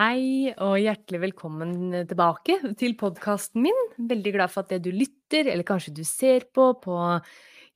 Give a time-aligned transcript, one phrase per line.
[0.00, 1.72] Hei og hjertelig velkommen
[2.08, 3.80] tilbake til podkasten min.
[4.08, 6.94] Veldig glad for at det du lytter, eller kanskje du ser på, på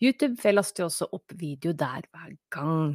[0.01, 2.95] YouTube, for jeg laster jo også opp video der hver gang.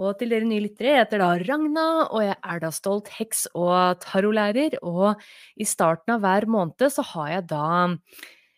[0.00, 3.42] Og til dere nye lyttere, jeg heter da Ragna, og jeg er da stolt heks
[3.52, 4.78] og tarolærer.
[4.80, 5.20] Og
[5.60, 7.68] i starten av hver måned så har jeg da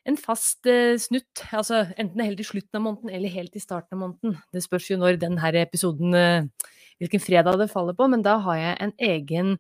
[0.07, 3.99] en fast eh, snutt, altså enten helt i slutten av måneden eller helt i starten
[3.99, 4.39] av måneden.
[4.55, 6.71] Det spørs jo når denne episoden, eh,
[7.03, 9.55] hvilken fredag det faller på, men da har jeg en egen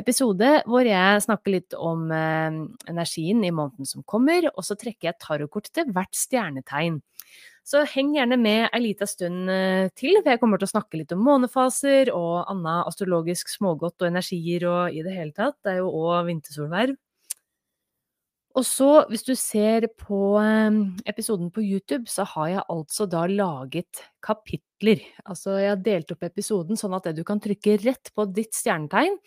[0.00, 2.58] episode hvor jeg snakker litt om eh,
[2.90, 7.00] energien i måneden som kommer, og så trekker jeg tarotkort til hvert stjernetegn.
[7.66, 10.98] Så heng gjerne med ei lita stund eh, til, for jeg kommer til å snakke
[10.98, 15.58] litt om månefaser og annet astrologisk smågodt og energier og i det hele tatt.
[15.62, 16.96] Det er jo òg vintersolverv.
[18.58, 20.80] Og så, hvis du ser på eh,
[21.12, 25.04] episoden på YouTube, så har jeg altså da laget kapitler.
[25.22, 29.20] Altså jeg har delt opp episoden sånn at du kan trykke rett på ditt stjernetegn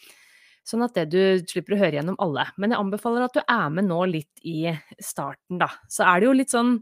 [0.64, 2.46] Sånn at det du slipper å høre gjennom alle.
[2.56, 4.72] Men jeg anbefaler at du er med nå litt i
[5.04, 5.68] starten, da.
[5.92, 6.78] Så er det jo litt sånn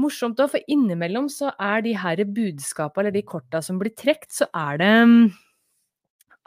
[0.00, 4.30] morsomt òg, for innimellom så er de her budskapa, eller de korta som blir trukket,
[4.40, 5.24] så er det mm,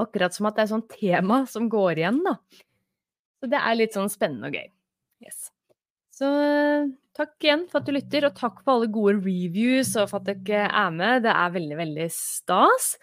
[0.03, 2.38] akkurat som at det er sånn tema som går igjen, da.
[3.40, 4.70] Så det er litt sånn spennende og gøy.
[5.24, 5.50] Yes.
[6.14, 6.30] Så
[7.18, 10.44] takk igjen for at du lytter, og takk for alle gode reviews og for at
[10.46, 11.24] dere er med.
[11.26, 12.94] Det er veldig, veldig stas.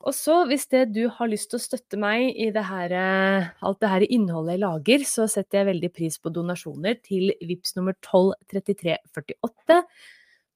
[0.00, 3.50] Og så, hvis det du har lyst til å støtte meg i det her, eh,
[3.60, 7.76] alt det her innholdet jeg lager, så setter jeg veldig pris på donasjoner til VIPS
[7.76, 9.82] nummer 123348.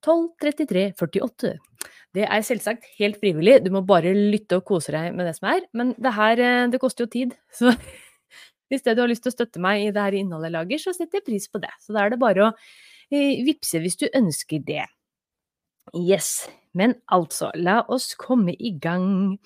[0.04, 1.52] 123348.
[2.16, 5.50] Det er selvsagt helt frivillig, du må bare lytte og kose deg med det som
[5.52, 5.68] er.
[5.76, 7.74] Men det her, eh, det koster jo tid, så
[8.72, 10.84] hvis det du har lyst til å støtte meg i det her innholdet jeg lager,
[10.86, 11.72] så setter jeg pris på det.
[11.84, 12.52] Så da er det bare å
[13.12, 14.86] eh, vippse hvis du ønsker det.
[15.92, 16.46] Yes.
[16.74, 19.36] Men altså, la oss komme i gang.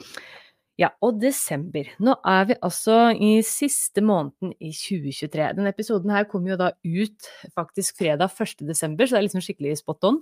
[0.79, 1.89] Ja, og desember.
[1.99, 5.49] Nå er vi altså i siste måneden i 2023.
[5.59, 8.63] Denne episoden her kommer jo da ut faktisk fredag 1.
[8.69, 10.21] desember, så det er liksom skikkelig spot on.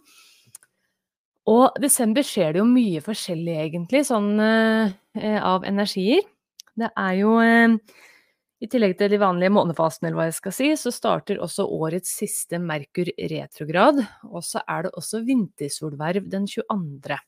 [1.47, 6.25] Og desember skjer det jo mye forskjellig, egentlig, sånn eh, av energier.
[6.77, 7.77] Det er jo eh,
[8.57, 12.15] i tillegg til de vanlige månefasene, eller hva jeg skal si, så starter også årets
[12.23, 14.01] siste Merkur retrograd,
[14.31, 17.19] og så er det også vintersolverv den 22.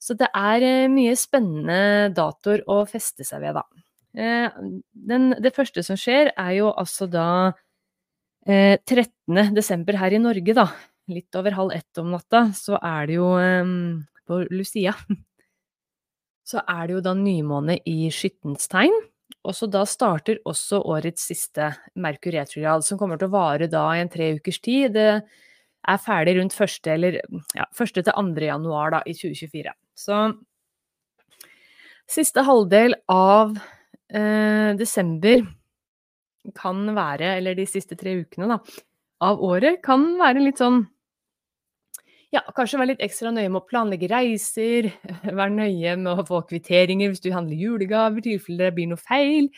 [0.00, 3.64] Så det er eh, mye spennende datoer å feste seg ved, da.
[4.16, 4.60] Eh,
[4.92, 7.26] den, det første som skjer, er jo altså da
[8.44, 9.08] 13.
[9.36, 10.68] Eh, desember her i Norge, da.
[11.10, 13.32] Litt over halv ett om natta, så er det jo
[14.28, 14.94] på Lucia.
[16.50, 18.94] Så er det jo da nymåne i Skyttens tegn.
[19.46, 21.70] Og så da starter også årets siste
[22.00, 24.92] Merkur retrograd, som kommer til å vare da i en tre ukers tid.
[24.96, 27.20] Det er ferdig rundt første, eller,
[27.56, 29.72] ja, første til andre januar da, i 2024.
[29.96, 30.20] Så
[32.10, 33.56] siste halvdel av
[34.12, 35.46] eh, desember
[36.56, 38.58] kan være, eller de siste tre ukene da,
[39.24, 40.82] av året, kan være litt sånn
[42.34, 44.90] ja, kanskje være litt ekstra nøye med å planlegge reiser,
[45.40, 49.02] være nøye med å få kvitteringer hvis du handler julegaver, i tilfelle det blir noe
[49.02, 49.50] feil.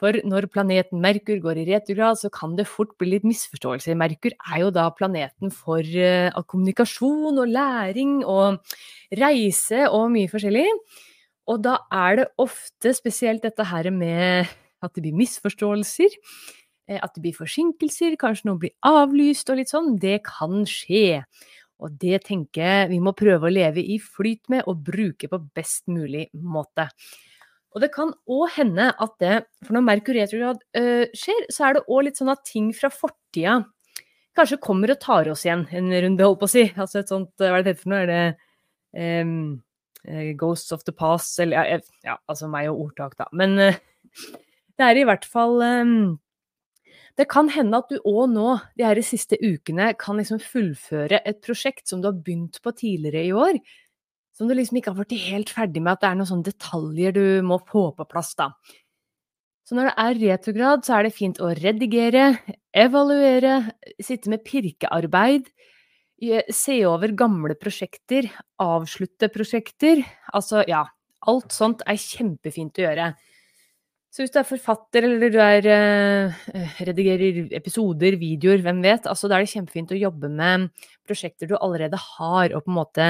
[0.00, 3.98] For når planeten Merkur går i retrograd, så kan det fort bli litt misforståelser.
[4.00, 8.62] Merkur er jo da planeten for uh, kommunikasjon og læring og
[9.20, 10.64] reise og mye forskjellig.
[11.52, 14.48] Og da er det ofte spesielt dette her med
[14.80, 16.16] at det blir misforståelser.
[16.90, 19.94] Eh, at det blir forsinkelser, kanskje noe blir avlyst og litt sånn.
[20.00, 21.22] Det kan skje.
[21.80, 25.42] Og det tenker jeg vi må prøve å leve i flyt med og bruke på
[25.56, 26.88] best mulig måte.
[27.70, 31.76] Og det kan òg hende at det, for når Merkur retrograd øh, skjer, så er
[31.76, 33.60] det òg litt sånn at ting fra fortida
[34.36, 36.64] kanskje kommer og tar oss igjen en runde, holdt på å si.
[36.74, 38.02] Altså et sånt, hva er det det for noe?
[38.04, 39.34] Er det um,
[40.40, 43.28] Ghosts of the Past, eller ja, ja, altså meg og ordtak, da.
[43.36, 43.80] Men uh,
[44.80, 45.98] det er i hvert fall um,
[47.20, 51.40] det kan hende at du òg nå, de her siste ukene, kan liksom fullføre et
[51.44, 53.58] prosjekt som du har begynt på tidligere i år,
[54.32, 57.12] som du liksom ikke har blitt helt ferdig med, at det er noen sånne detaljer
[57.12, 58.54] du må få på plass, da.
[59.68, 62.24] Så når det er retrograd, så er det fint å redigere,
[62.72, 63.58] evaluere,
[64.02, 65.50] sitte med pirkearbeid,
[66.52, 68.26] se over gamle prosjekter,
[68.60, 70.02] avslutte prosjekter.
[70.34, 70.86] Altså, ja,
[71.28, 73.12] alt sånt er kjempefint å gjøre.
[74.10, 79.30] Så hvis du er forfatter, eller du er, eh, redigerer episoder, videoer, hvem vet, altså
[79.30, 80.66] da er det kjempefint å jobbe med
[81.06, 83.06] prosjekter du allerede har, og på en måte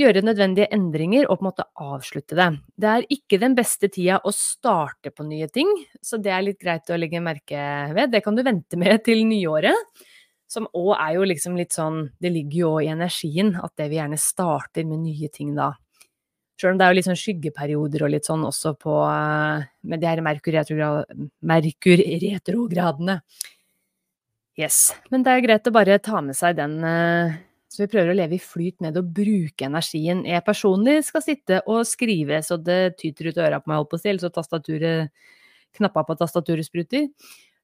[0.00, 2.48] gjøre nødvendige endringer og på en måte avslutte det.
[2.80, 5.68] Det er ikke den beste tida å starte på nye ting,
[6.04, 7.62] så det er litt greit å legge merke
[7.96, 8.12] ved.
[8.12, 10.04] Det kan du vente med til nyåret.
[10.48, 13.96] Som òg er jo liksom litt sånn Det ligger jo i energien at det vi
[13.98, 15.72] gjerne starter med nye ting da.
[16.56, 18.94] Sjøl om det er jo litt sånn skyggeperioder og litt sånn også på
[19.86, 23.16] med de her Merkur-retrogradene.
[24.56, 24.96] Yes.
[25.12, 27.36] Men det er greit å bare ta med seg den uh,
[27.68, 30.24] så vi prøver å leve i flyt med å bruke energien.
[30.24, 33.98] Jeg personlig skal sitte og skrive så det tyter ut øra på meg, holdt på
[33.98, 35.12] å si, eller så tastaturet
[35.76, 37.04] Knappa på tastaturet spruter.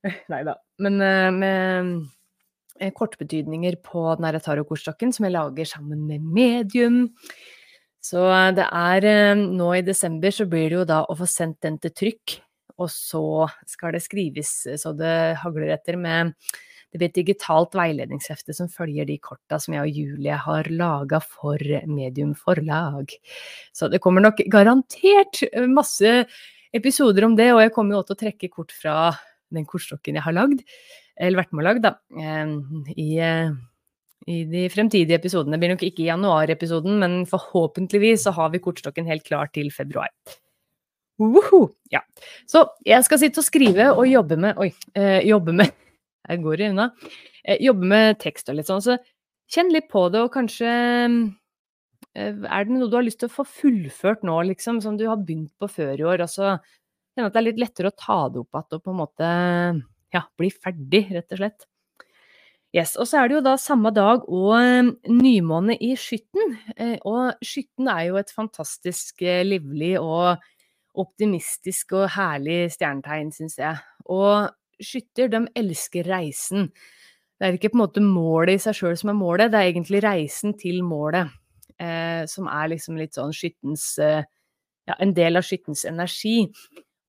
[0.28, 0.52] Nei da.
[0.84, 7.08] Men uh, med kortbetydninger på den tarotkortstokken som jeg lager sammen med medium.
[8.02, 8.24] Så
[8.56, 11.94] det er Nå i desember så blir det jo da å få sendt den til
[11.94, 12.36] trykk,
[12.82, 16.32] og så skal det skrives så det hagler etter med
[16.92, 21.22] det blir et digitalt veiledningshefte som følger de korta som jeg og Julie har laga
[21.24, 21.56] for
[21.88, 23.14] Medium forlag.
[23.72, 25.40] Så det kommer nok garantert
[25.72, 26.26] masse
[26.76, 28.96] episoder om det, og jeg kommer jo også til å trekke kort fra
[29.52, 30.60] den kortstokken jeg har lagd,
[31.16, 31.94] eller vært med å lage, da,
[32.92, 33.08] i,
[34.30, 35.56] i de fremtidige episodene.
[35.56, 39.70] Det blir nok ikke i januarepisoden, men forhåpentligvis så har vi kortstokken helt klar til
[39.74, 40.10] februar.
[41.22, 41.66] Woho!
[41.92, 42.00] Ja.
[42.48, 44.70] Så jeg skal sitte og skrive og jobbe med Oi.
[44.98, 45.70] Eh, jobbe med
[46.30, 46.90] jeg går unna.
[47.44, 48.98] Eh, jobbe med tekst og litt sånn, så
[49.52, 53.36] kjenn litt på det, og kanskje eh, Er det noe du har lyst til å
[53.36, 56.54] få fullført nå, liksom, som du har begynt på før i år, og så
[57.12, 59.28] kjenne at det er litt lettere å ta det opp igjen og på en måte
[60.12, 61.66] ja, bli ferdig, rett og slett.
[62.72, 66.56] Yes, og så er det jo da samme dag og eh, nymåne i Skytten.
[67.04, 70.40] Og Skytten er jo et fantastisk livlig og
[70.98, 73.76] optimistisk og herlig stjernetegn, syns jeg.
[74.12, 74.50] Og
[74.82, 76.70] skytter, de elsker reisen.
[77.38, 79.72] Det er ikke på en måte målet i seg sjøl som er målet, det er
[79.72, 81.32] egentlig reisen til målet.
[81.82, 84.22] Eh, som er liksom litt sånn skyttens eh,
[84.82, 86.48] Ja, en del av skyttens energi.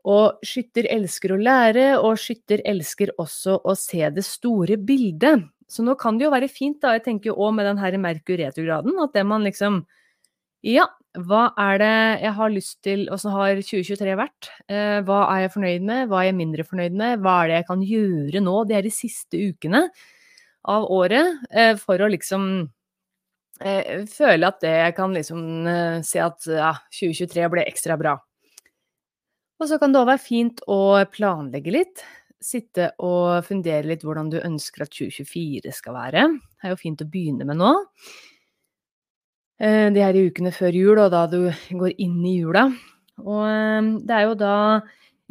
[0.06, 5.48] Og skytter elsker å lære, og skytter elsker også å se det store bildet.
[5.74, 7.96] Så nå kan det jo være fint, da, jeg tenker jo òg med den her
[8.02, 9.84] Merkur-retrograden, at det man liksom
[10.64, 14.50] Ja, hva er det jeg har lyst til Åssen har 2023 vært?
[14.72, 16.08] Eh, hva er jeg fornøyd med?
[16.10, 17.22] Hva er jeg mindre fornøyd med?
[17.22, 19.84] Hva er det jeg kan gjøre nå, de her siste ukene
[20.74, 22.48] av året, eh, for å liksom
[23.62, 25.44] eh, føle at det jeg kan liksom
[26.08, 28.16] se at ja, 2023 ble ekstra bra.
[29.62, 30.80] Og så kan det òg være fint å
[31.14, 32.02] planlegge litt.
[32.44, 36.28] Sitte og fundere litt hvordan du ønsker at 2024 skal være.
[36.36, 37.72] Det er jo fint å begynne med nå.
[39.64, 42.68] Eh, de her ukene før jul, og da du går inn i jula.
[43.24, 44.56] Og eh, det er jo da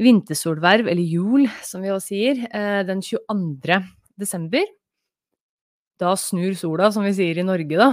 [0.03, 3.82] vintersolverv, eller jul som vi også sier, eh, den 22.
[4.19, 4.65] desember.
[6.01, 7.91] Da snur sola, som vi sier i Norge, da.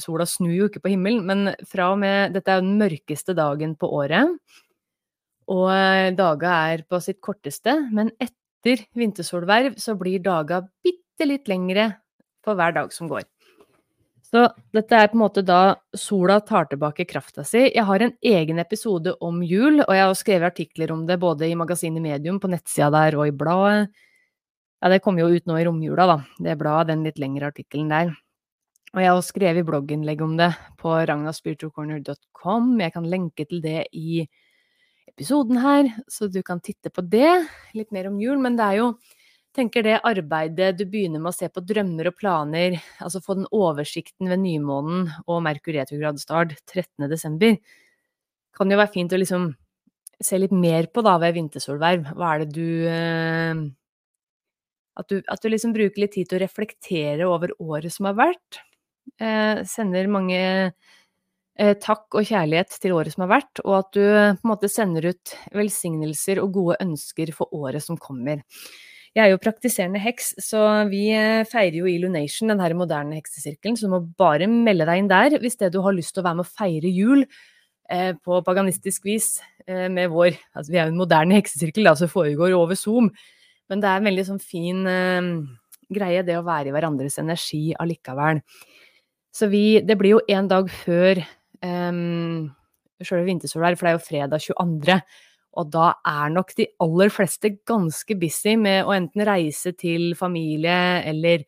[0.00, 3.74] Sola snur jo ikke på himmelen, men fra og med Dette er den mørkeste dagen
[3.76, 4.38] på året.
[5.52, 8.45] Og daga er på sitt korteste, men etter
[8.96, 11.90] vintersolverv så blir daga bitte litt lengre
[12.44, 13.24] for hver dag som går.
[14.26, 14.42] Så
[14.74, 17.62] dette er på en måte da sola tar tilbake krafta si.
[17.68, 21.46] Jeg har en egen episode om jul, og jeg har skrevet artikler om det både
[21.46, 23.92] i magasinet Medium, på nettsida der, og i bladet.
[24.82, 27.92] Ja, det kommer jo ut nå i romjula, da, det bladet, den litt lengre artikkelen
[27.94, 28.10] der.
[28.96, 32.68] Og jeg har skrevet blogginnlegg om det på ragnaspiritualcorner.com.
[32.82, 34.24] Jeg kan lenke til det i
[35.08, 37.46] episoden her, så du kan titte på det.
[37.76, 38.38] Litt mer om jul.
[38.42, 38.90] Men det er jo
[39.56, 43.48] tenker det arbeidet du begynner med å se på drømmer og planer, altså få den
[43.56, 47.56] oversikten ved nymånen og Merkur retrogradstart 13.12.,
[48.56, 49.50] kan jo være fint å liksom
[50.24, 52.06] se litt mer på da ved vintersolverv.
[52.16, 53.58] Hva er det du eh,
[54.96, 58.16] at, du at du, liksom bruker litt tid til å reflektere over året som har
[58.16, 58.62] vært.
[59.20, 60.40] Eh, sender mange
[61.56, 65.08] takk og kjærlighet til året som har vært, og at du på en måte sender
[65.12, 68.42] ut velsignelser og gode ønsker for året som kommer.
[69.16, 70.60] Jeg er jo praktiserende heks, så
[70.90, 75.00] vi eh, feirer jo Illumination, den her moderne heksesirkelen, så du må bare melde deg
[75.00, 78.12] inn der hvis det du har lyst til å være med å feire jul eh,
[78.12, 79.30] på paganistisk vis
[79.64, 83.08] eh, med vår Altså vi er jo en moderne heksesirkel, da, som foregår over Zoom.
[83.72, 85.32] Men det er en veldig sånn fin eh,
[85.96, 88.44] greie, det å være i hverandres energi allikevel.
[89.32, 91.24] Så vi Det blir jo en dag før
[91.64, 92.50] um,
[93.04, 94.98] sjølve vintersolvær, for det er jo fredag 22.
[95.56, 101.00] Og da er nok de aller fleste ganske busy med å enten reise til familie
[101.08, 101.46] eller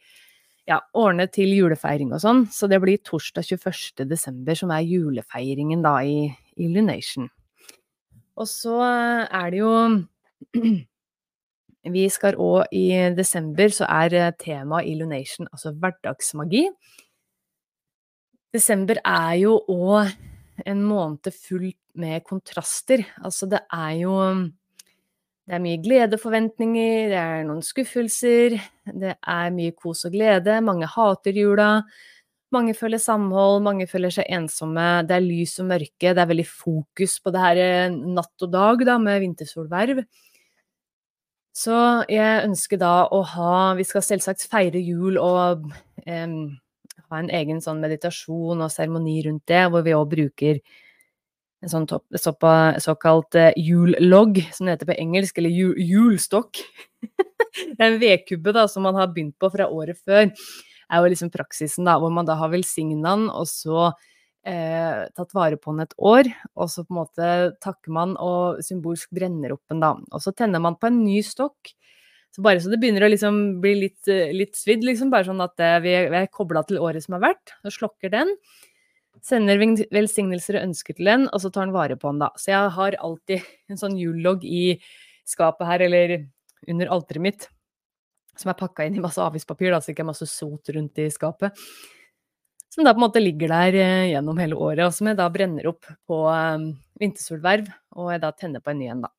[0.68, 2.44] ja, ordne til julefeiring og sånn.
[2.52, 4.06] Så det blir torsdag 21.
[4.08, 7.28] desember som er julefeiringen da i Illumination.
[8.38, 9.74] Og så er det jo
[11.88, 16.66] Vi skal òg i desember, så er temaet Illumination altså hverdagsmagi.
[18.54, 20.14] Desember er jo òg
[20.66, 23.04] en måned full med kontraster.
[23.24, 24.14] Altså, det er jo
[25.48, 30.58] Det er mye gledeforventninger, det er noen skuffelser, det er mye kos og glede.
[30.60, 31.70] Mange hater jula.
[32.52, 35.06] Mange føler samhold, mange føler seg ensomme.
[35.08, 36.12] Det er lys og mørke.
[36.12, 40.04] Det er veldig fokus på det her eh, natt og dag da, med vintersolverv.
[41.56, 41.80] Så
[42.12, 45.64] jeg ønsker da å ha Vi skal selvsagt feire jul og
[46.04, 46.28] eh,
[47.14, 50.60] ha en egen sånn meditasjon og seremoni rundt det, hvor vi òg bruker
[51.64, 56.60] en sånn topp, såkalt uh, jullogg, som det heter på engelsk, eller jul, julstokk.
[57.74, 60.28] det er en vedkubbe da, som man har begynt på fra året før.
[60.88, 63.90] er jo liksom praksisen, da, hvor man da har velsigna den, og så
[64.46, 66.30] eh, tatt vare på den et år.
[66.56, 67.32] Og så på en måte
[67.64, 69.94] takker man og symbolsk brenner opp den, da.
[70.12, 71.74] Og så tenner man på en ny stokk.
[72.34, 75.42] Så bare så det begynner å liksom bli litt, eh, litt svidd, liksom, bare sånn
[75.42, 78.34] at eh, vi er kobla til året som har vært, så slukker den.
[79.24, 82.30] Sender velsignelser og ønsker til den, og så tar den vare på den, da.
[82.38, 84.78] Så jeg har alltid en sånn jullogg i
[85.26, 86.14] skapet her, eller
[86.68, 87.48] under alteret mitt,
[88.38, 91.08] som er pakka inn i masse avispapir, da, så ikke er masse sot rundt i
[91.10, 91.66] skapet.
[92.70, 95.26] Som da på en måte ligger der eh, gjennom hele året, og som jeg da
[95.32, 96.22] brenner opp på
[97.00, 99.17] vintersolverv, og jeg da tenner på en ny en, da.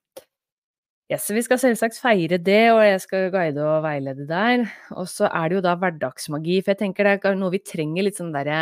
[1.09, 4.67] Yes, vi skal selvsagt feire det, og jeg skal guide og veilede der.
[4.93, 8.05] Og så er det jo da hverdagsmagi, for jeg tenker det er noe vi trenger
[8.05, 8.59] litt sånn derre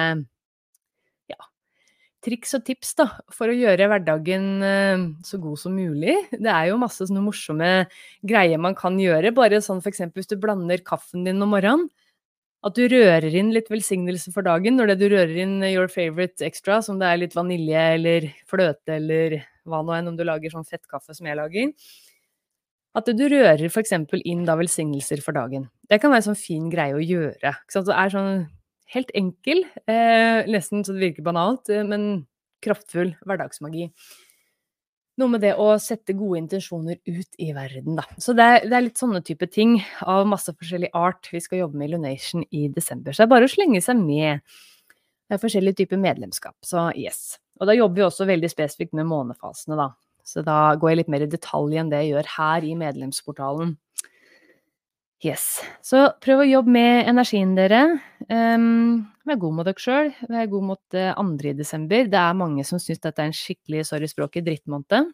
[1.27, 1.49] ja,
[2.23, 6.15] triks og tips da, for å gjøre hverdagen eh, så god som mulig.
[6.31, 7.71] Det er jo masse sånne morsomme
[8.23, 11.89] greier man kan gjøre, bare sånn eksempel hvis du blander kaffen din om morgenen.
[12.63, 16.39] At du rører inn litt velsignelse for dagen når det du rører inn your favorite
[16.47, 20.55] extra, som det er litt vanilje eller fløte eller hva nå enn, om du lager
[20.55, 21.75] sånn fettkaffe som jeg lager
[22.97, 23.93] at du rører f.eks.
[24.25, 25.67] inn da velsignelser for dagen.
[25.89, 27.53] Det kan være en sånn fin greie å gjøre.
[27.69, 28.47] Det er sånn
[28.93, 32.25] helt enkel, eh, nesten så det virker banalt, eh, men
[32.63, 33.91] kraftfull hverdagsmagi.
[35.17, 38.05] Noe med det å sette gode intensjoner ut i verden, da.
[38.21, 41.63] Så det er, det er litt sånne type ting av masse forskjellig art vi skal
[41.63, 43.13] jobbe med Lunation i desember.
[43.13, 44.45] Så det er bare å slenge seg med.
[45.27, 47.39] Det er forskjellige typer medlemskap, så yes.
[47.57, 49.89] Og da jobber vi også veldig spesifikt med månefasene, da.
[50.27, 53.77] Så da går jeg litt mer i detalj enn det jeg gjør her i medlemsportalen.
[55.25, 55.63] Yes.
[55.81, 57.79] Så prøv å jobbe med energien dere.
[58.29, 60.11] Um, vær god mot dere sjøl.
[60.29, 62.05] Vær god mot uh, andre i desember.
[62.11, 65.09] Det er mange som syns dette er en skikkelig, sorry språket, drittmåned.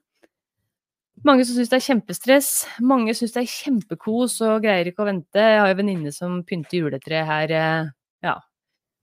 [1.24, 2.52] Mange som syns det er kjempestress.
[2.84, 5.40] Mange syns det er kjempekos og greier ikke å vente.
[5.40, 7.92] Jeg har jo venninne som pynter juletre her, uh,
[8.26, 8.40] ja,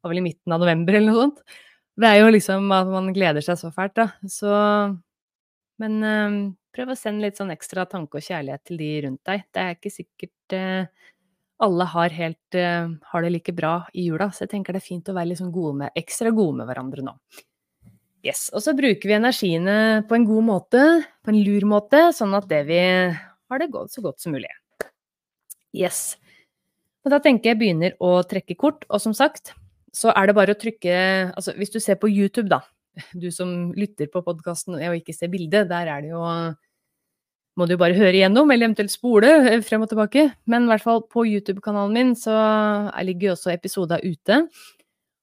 [0.03, 1.45] var vel i midten av november eller noe sånt.
[2.01, 4.11] Det er jo liksom at man gleder seg så fælt, da.
[4.29, 4.53] Så
[5.81, 6.39] men eh,
[6.77, 9.47] prøv å sende litt sånn ekstra tanke og kjærlighet til de rundt deg.
[9.51, 11.09] Det er ikke sikkert eh,
[11.61, 14.89] alle har, helt, eh, har det like bra i jula, så jeg tenker det er
[14.89, 17.17] fint å være liksom gode med, ekstra gode med hverandre nå.
[18.25, 20.81] Yes, Og så bruker vi energiene på en god måte,
[21.25, 24.51] på en lur måte, sånn at det vi har det godt, så godt som mulig.
[25.73, 26.19] Yes.
[27.05, 29.55] Og da tenker jeg begynner å trekke kort, og som sagt,
[29.97, 30.93] så er det bare å trykke
[31.33, 32.61] Altså hvis du ser på YouTube, da,
[33.23, 36.25] du som lytter på podkasten og ikke ser bildet, der er det jo
[37.59, 40.27] må du bare høre igjennom, eller eventuelt spole eh, frem og tilbake.
[40.51, 42.35] Men i hvert fall på YouTube-kanalen min så
[43.05, 44.45] ligger jo også episoder ute.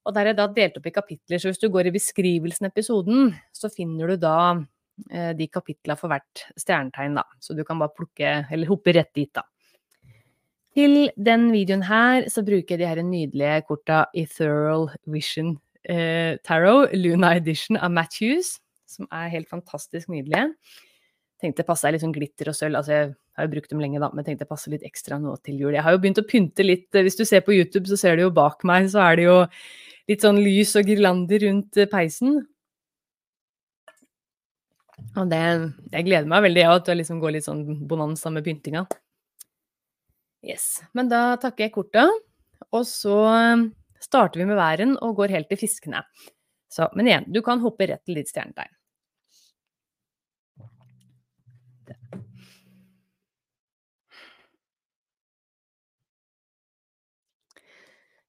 [0.06, 2.68] Og der er det da delt opp i kapitler, så hvis du går i beskrivelsen
[2.68, 4.38] av episoden, så finner du da
[5.10, 7.26] eh, de kapitlene for hvert stjernetegn, da.
[7.44, 9.44] Så du kan bare plukke, eller hoppe rett dit, da.
[10.78, 15.56] Til den videoen her så bruker jeg de her nydelige korta Ethereal Vision
[15.88, 18.56] eh, Tarot, Luna Edition av Matthews,
[18.88, 20.52] som er helt fantastisk nydelige.
[21.38, 22.80] Tenkte passa litt sånn glitter og sølv.
[22.80, 25.60] Altså, jeg har jo brukt dem lenge, da, men tenkte passe litt ekstra nå til
[25.62, 25.76] jul.
[25.76, 26.88] Jeg har jo begynt å pynte litt.
[26.94, 29.26] Eh, hvis du ser på YouTube, så ser du jo bak meg, så er det
[29.28, 29.40] jo
[30.10, 32.40] litt sånn lys og girlander rundt eh, peisen.
[35.18, 35.38] Og det
[35.92, 38.84] Jeg gleder meg veldig ja, til å liksom gå litt sånn bonanza med pyntinga.
[40.44, 40.80] Yes.
[40.94, 42.06] Men da takker jeg korta,
[42.70, 43.18] og så
[44.00, 46.02] starter vi med væren og går helt til fiskene.
[46.68, 48.74] Så, men igjen, du kan hoppe rett til ditt stjernetegn.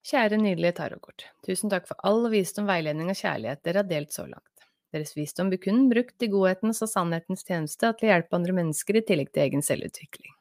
[0.09, 1.27] Kjære nydelige tarotkort.
[1.45, 4.63] Tusen takk for all visdom, veiledning og kjærlighet dere har delt så langt.
[4.89, 8.55] Deres visdom blir kun brukt i godhetens og sannhetens tjeneste og til å hjelpe andre
[8.57, 10.38] mennesker i tillegg til egen selvutvikling.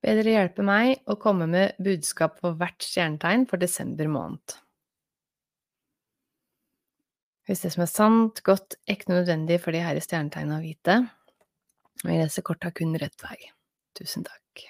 [0.00, 4.56] Be dere hjelpe meg å komme med budskap for hvert stjernetegn for desember måned.
[7.44, 10.96] Hvis det som er sant, godt, ekte nødvendig for de herre stjernetegnene å vite,
[12.00, 13.36] jeg leser kort har kun rett vei.
[13.98, 14.64] Tusen takk.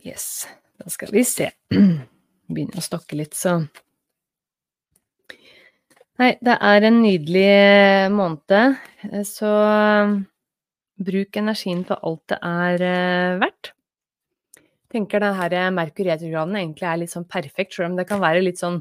[0.00, 0.46] Yes,
[0.80, 1.50] da skal vi se.
[2.50, 3.58] Begynner å stokke litt, så
[6.20, 8.80] Nei, det er en nydelig måned,
[9.24, 9.50] så
[11.00, 13.40] bruk energien for alt det er verdt.
[13.44, 13.74] verdt.
[14.90, 18.42] Tenker det her Merkur retrograden egentlig er litt sånn perfekt, selv om det kan være
[18.42, 18.80] litt sånn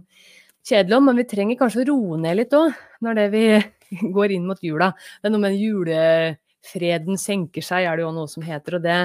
[0.65, 2.73] kjedelig men vi trenger kanskje å roe ned litt òg,
[3.05, 3.43] når vi
[4.15, 4.91] går inn mot jula.
[5.21, 8.97] Det er noe med julefreden senker seg, er det jo noe som heter, og det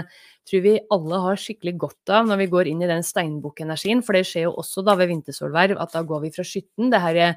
[0.49, 4.17] tror vi alle har skikkelig godt av når vi går inn i den steinbukkenergien, for
[4.17, 7.21] det skjer jo også da ved vintersolverv at da går vi fra skytten, det her
[7.21, 7.37] Eh,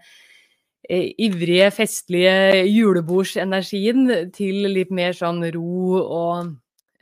[0.88, 6.54] ivrige, festlige julebordsenergien til litt mer sånn ro og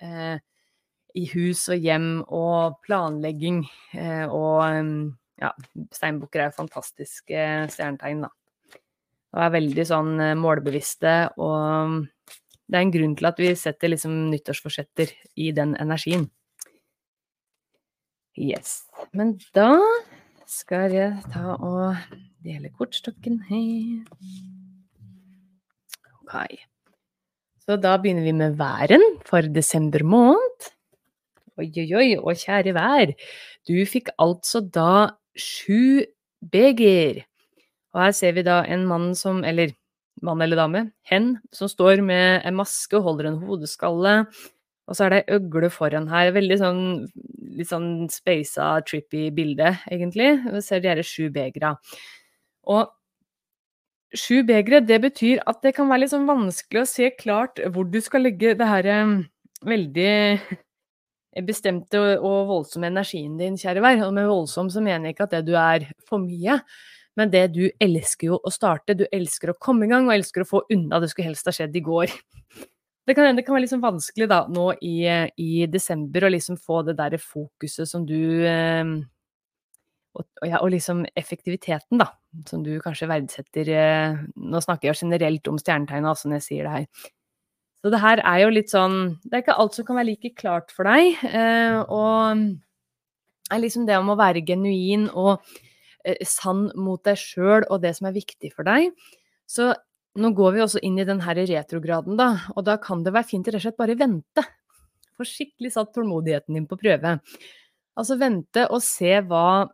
[0.01, 0.39] eh,
[1.15, 3.63] i hus og hjem og planlegging.
[3.94, 4.65] Eh, og
[5.41, 5.51] ja,
[5.96, 8.32] steinbukker er fantastiske stjernetegn, da.
[9.36, 12.05] Og er veldig sånn eh, målbevisste, og
[12.65, 15.12] det er en grunn til at vi setter liksom nyttårsforsetter
[15.44, 16.29] i den energien.
[18.36, 18.82] Yes.
[19.15, 19.70] Men da
[20.50, 21.96] skal jeg ta og
[22.46, 24.06] dele kortstokken her.
[26.22, 26.36] Ok.
[27.66, 30.72] Så da begynner vi med væren for desember måned.
[31.56, 33.14] Oi, oi, oi, å kjære vær,
[33.66, 36.04] du fikk altså da sju
[36.52, 37.24] beger.
[37.96, 39.72] Og her ser vi da en mann som, eller
[40.25, 44.17] mann eller dame, hen, som står med en maske og holder en hodeskalle.
[44.86, 46.34] Og så er det ei øgle foran her.
[46.36, 46.84] Veldig sånn
[47.56, 50.36] litt sånn spasa, trippy bilde, egentlig.
[50.52, 51.76] Vi ser de her sju begera.
[52.71, 52.91] Og
[54.15, 57.88] sju begre, det betyr at det kan være litt sånn vanskelig å se klart hvor
[57.89, 59.15] du skal legge det her eh,
[59.65, 60.12] veldig
[61.49, 64.06] bestemte og voldsomme energien din, kjære vær.
[64.08, 66.62] Og med voldsom så mener jeg ikke at det du er for mye,
[67.19, 68.97] men det du elsker jo å starte.
[68.97, 70.99] Du elsker å komme i gang, og elsker å få unna.
[70.99, 72.15] Det skulle helst ha skjedd i går.
[73.06, 74.95] Det kan, det kan være liksom vanskelig da, nå i,
[75.38, 78.17] i desember å liksom få det der fokuset som du
[78.49, 78.95] eh,
[80.15, 82.10] og, og, ja, og, liksom effektiviteten, da,
[82.49, 86.67] som du kanskje verdsetter eh, Nå snakker jeg generelt om stjernetegna, altså, når jeg sier
[86.67, 87.12] det her.
[87.84, 90.32] Så det her er jo litt sånn Det er ikke alt som kan være like
[90.39, 91.19] klart for deg.
[91.30, 92.45] Eh, og
[93.45, 95.36] det er liksom det om å være genuin og
[96.04, 98.89] eh, sann mot deg sjøl og det som er viktig for deg.
[99.45, 99.69] Så
[100.15, 103.28] nå går vi også inn i den her retrograden, da, og da kan det være
[103.28, 104.45] fint rett og slett bare vente.
[105.15, 107.17] Få skikkelig satt tålmodigheten din på prøve.
[107.95, 109.67] Altså vente og se hva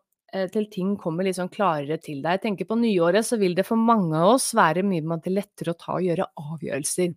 [0.54, 2.38] til ting kommer litt sånn klarere til deg.
[2.38, 5.26] Jeg tenker på nyåret så vil det for mange av oss være mye med at
[5.26, 7.16] det er lettere å ta og gjøre avgjørelser.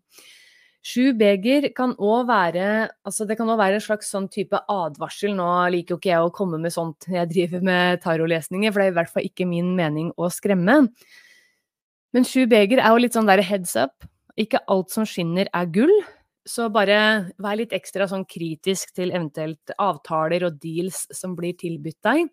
[0.85, 2.65] Sju beger kan òg være
[3.09, 5.33] altså det kan også være en slags sånn type advarsel.
[5.33, 8.83] Nå liker jo ikke jeg å komme med sånt når jeg driver med tarotlesninger, for
[8.83, 10.83] det er i hvert fall ikke min mening å skremme.
[12.15, 14.05] Men sju beger er jo litt sånn der heads up.
[14.37, 15.95] Ikke alt som skinner er gull.
[16.45, 22.03] Så bare vær litt ekstra sånn kritisk til eventuelt avtaler og deals som blir tilbudt
[22.05, 22.29] deg.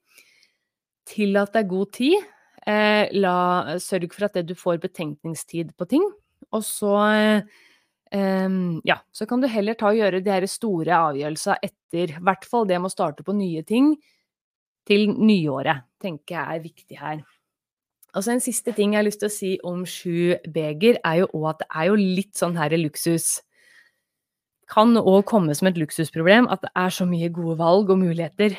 [1.09, 2.29] Tillat deg god tid.
[2.67, 6.05] Eh, la, sørg for at du får betenkningstid på ting.
[6.51, 7.59] Og så eh,
[8.85, 12.47] ja, så kan du heller ta og gjøre de her store avgjørelsene etter, i hvert
[12.47, 13.95] fall det med å starte på nye ting,
[14.87, 17.21] til nyåret, tenker jeg er viktig her.
[18.11, 21.29] Altså En siste ting jeg har lyst til å si om sju beger, er jo
[21.37, 23.39] òg at det er jo litt sånn her luksus.
[24.71, 28.57] Kan òg komme som et luksusproblem at det er så mye gode valg og muligheter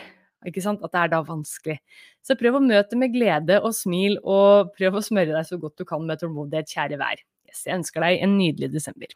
[0.48, 0.82] ikke sant?
[0.84, 1.78] At det er da vanskelig.
[2.24, 5.82] Så prøv å møte med glede og smil, og prøv å smøre deg så godt
[5.82, 7.22] du kan med tålmodighet, kjære vær.
[7.48, 9.12] Yes, jeg ønsker deg en nydelig desember.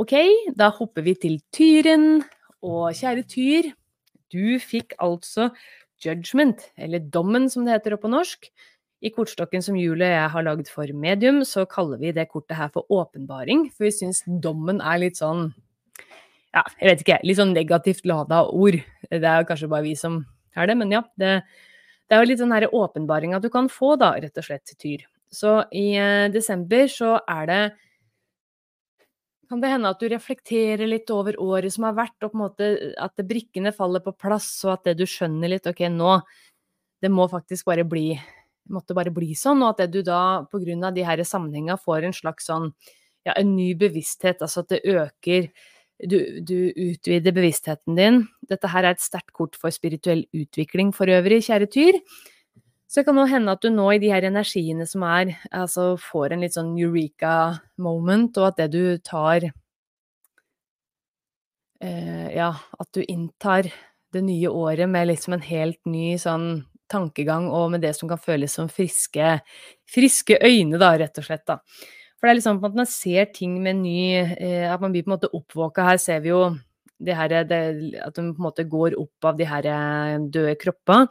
[0.00, 0.16] Ok,
[0.56, 2.22] da hopper vi til Tyren.
[2.64, 3.70] Og kjære Tyr,
[4.32, 5.50] du fikk altså
[6.00, 8.50] judgment, eller dommen som det heter oppe på norsk.
[9.00, 12.68] I kortstokken som og jeg har lagd for medium, så kaller vi det kortet her
[12.72, 15.54] for åpenbaring, for vi syns dommen er litt sånn
[16.56, 18.80] ja, jeg vet ikke, litt sånn negativt lada ord.
[19.10, 20.22] Det er kanskje bare vi som
[20.58, 21.04] er det, men ja.
[21.20, 21.36] Det,
[22.10, 24.74] det er jo litt sånn her åpenbaring at du kan få, da, rett og slett,
[24.80, 25.06] Tyr.
[25.30, 27.62] Så i eh, desember så er det
[29.50, 32.42] kan det hende at du reflekterer litt over året som har vært, og på en
[32.44, 32.66] måte
[33.02, 36.20] at brikkene faller på plass, og at det du skjønner litt Ok, nå
[37.02, 38.12] Det må faktisk bare bli
[38.70, 41.78] måtte bare bli sånn, og at det du da, på grunn av de her sammenhengene,
[41.80, 42.68] får en slags sånn
[43.26, 45.48] ja, en ny bevissthet, altså at det øker
[46.08, 48.20] du, du, utvider bevisstheten din.
[48.48, 51.98] Dette her er et sterkt kort for spirituell utvikling for øvrig, kjære Tyr.
[52.90, 55.92] Så det kan nå hende at du nå i de her energiene som er, altså
[56.00, 57.34] får en litt sånn eureka
[57.78, 59.46] moment, og at det du tar
[61.78, 63.70] eh, Ja, at du inntar
[64.10, 68.18] det nye året med liksom en helt ny sånn tankegang, og med det som kan
[68.18, 69.38] føles som friske,
[69.86, 71.60] friske øyne, da, rett og slett, da.
[72.20, 75.08] For det er liksom at man ser ting med ny eh, At man blir på
[75.08, 75.86] en måte oppvåka.
[75.88, 76.42] Her ser vi jo
[77.00, 77.60] det her, det,
[77.96, 81.08] at de på en måte går opp av de her eh, døde kroppene.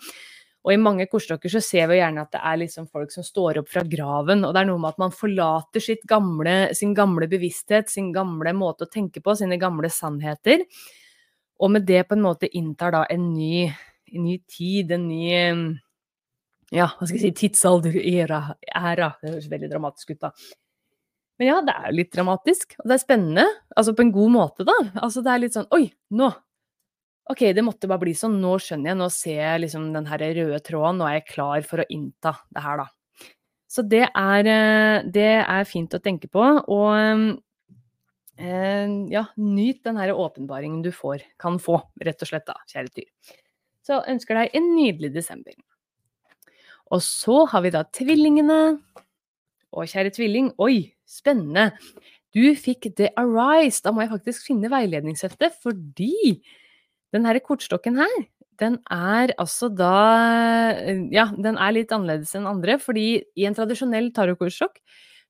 [0.67, 3.61] Og i mange korsdokker så ser vi gjerne at det er liksom folk som står
[3.61, 4.43] opp fra graven.
[4.45, 8.85] Og det er noe med at man forlater gamle, sin gamle bevissthet, sin gamle måte
[8.85, 10.67] å tenke på, sine gamle sannheter.
[11.63, 13.69] Og med det på en måte inntar da en ny,
[14.13, 15.31] en ny tid, en ny
[16.69, 18.43] ja, hva skal jeg si, tidsalder, æra,
[18.77, 19.13] æra.
[19.23, 20.33] Det høres veldig dramatisk ut, da.
[21.39, 23.47] Men ja, det er litt dramatisk, og det er spennende.
[23.79, 24.75] Altså på en god måte, da.
[24.99, 25.85] Altså det er litt sånn Oi,
[26.19, 26.29] nå!
[27.29, 28.39] Ok, det måtte bare bli sånn.
[28.41, 31.67] Nå skjønner jeg, nå ser jeg liksom den her røde tråden, nå er jeg klar
[31.67, 32.89] for å innta det her, da.
[33.69, 36.89] Så det er, eh, det er fint å tenke på, og
[38.41, 42.95] eh, ja, nyt den her åpenbaringen du får, kan få, rett og slett, da, kjære
[42.97, 43.37] dyr.
[43.85, 45.53] Så ønsker deg en nydelig desember.
[46.89, 48.79] Og så har vi da tvillingene.
[49.77, 51.71] Og kjære tvilling, oi, spennende.
[52.35, 53.81] Du fikk The Arise.
[53.83, 56.39] Da må jeg faktisk finne veiledningsheftet, fordi
[57.13, 58.19] den her kortstokken her,
[58.59, 59.93] den er altså da
[61.15, 64.81] Ja, den er litt annerledes enn andre, fordi i en tradisjonell tarotkortstokk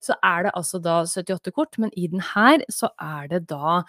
[0.03, 3.81] så er det altså da 78 kort, men i den her så er det da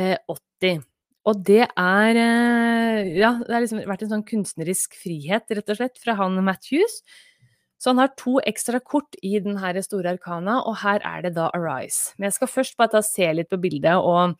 [0.00, 0.80] eh, 80.
[1.28, 5.80] Og det er eh, Ja, det har liksom vært en sånn kunstnerisk frihet, rett og
[5.80, 7.02] slett, fra han Matthews.
[7.78, 11.50] Så han har to ekstra kort i den store arkana, og her er det da
[11.54, 12.14] Arise.
[12.18, 14.34] Men jeg skal først bare ta se litt på bildet, og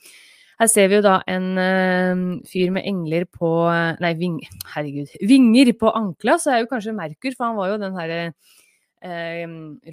[0.58, 3.48] her ser vi jo da en uh, fyr med engler på
[4.02, 4.40] Nei, ving,
[4.74, 5.12] herregud.
[5.22, 8.22] Vinger på ankla, så er jo kanskje Merkur, for han var jo den herre
[9.06, 9.44] uh,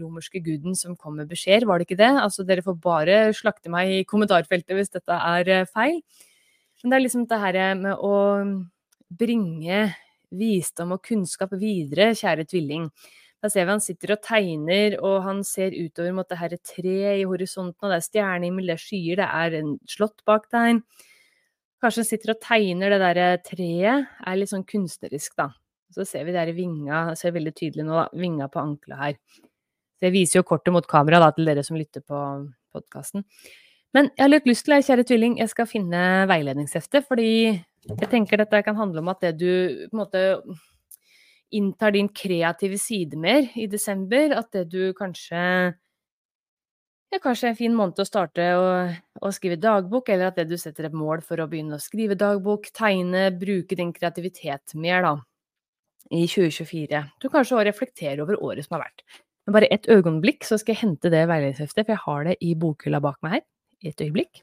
[0.02, 2.10] romerske guden som kom med beskjeder, var det ikke det?
[2.18, 6.02] Altså, dere får bare slakte meg i kommentarfeltet hvis dette er uh, feil.
[6.82, 8.16] Men det er liksom det her med å
[9.14, 9.86] bringe
[10.34, 12.90] visdom og kunnskap videre, kjære tvilling.
[13.44, 17.20] Da ser vi han sitter og tegner, og han ser utover mot det her treet
[17.20, 20.80] i horisonten, og det er stjernehimmel, det er skyer, det er en slott bak der.
[21.84, 25.52] Kanskje han sitter og tegner det derre treet, er litt sånn kunstnerisk, da.
[25.94, 29.20] Så ser vi der vinga, ser veldig tydelig nå, da, vinga på anklet her.
[30.04, 32.22] Jeg viser jo kortet mot kamera da, til dere som lytter på
[32.76, 33.24] podkasten.
[33.96, 38.42] Men jeg har litt lyst til, kjære tvilling, jeg skal finne veiledningsheftet, fordi jeg tenker
[38.42, 39.52] dette kan handle om at det du
[39.86, 40.24] på en måte
[41.52, 44.34] inntar din kreative side mer i desember.
[44.38, 45.42] At det du kanskje
[47.14, 48.64] ja, kanskje en fin måned å starte å,
[49.22, 52.18] å, skrive dagbok, eller at det du setter et mål for å begynne å skrive
[52.20, 55.14] dagbok, tegne, bruke din kreativitet mer, da,
[56.12, 57.04] i 2024.
[57.24, 59.06] Du kanskje òg reflekterer over året som har vært.
[59.46, 62.56] Men bare et øyeblikk, så skal jeg hente det veiledningsheftet, for jeg har det i
[62.58, 63.46] bokhylla bak meg her.
[63.86, 64.42] Et øyeblikk.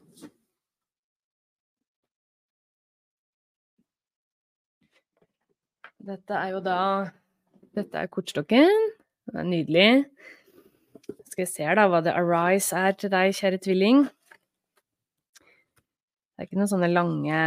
[6.03, 6.79] Dette er jo da
[7.77, 8.71] Dette er kortstokken.
[9.31, 9.91] Den er nydelig.
[11.31, 14.03] Skal vi se da hva det Arise er til deg, kjære tvilling.
[15.39, 17.39] Det er ikke noen sånne lange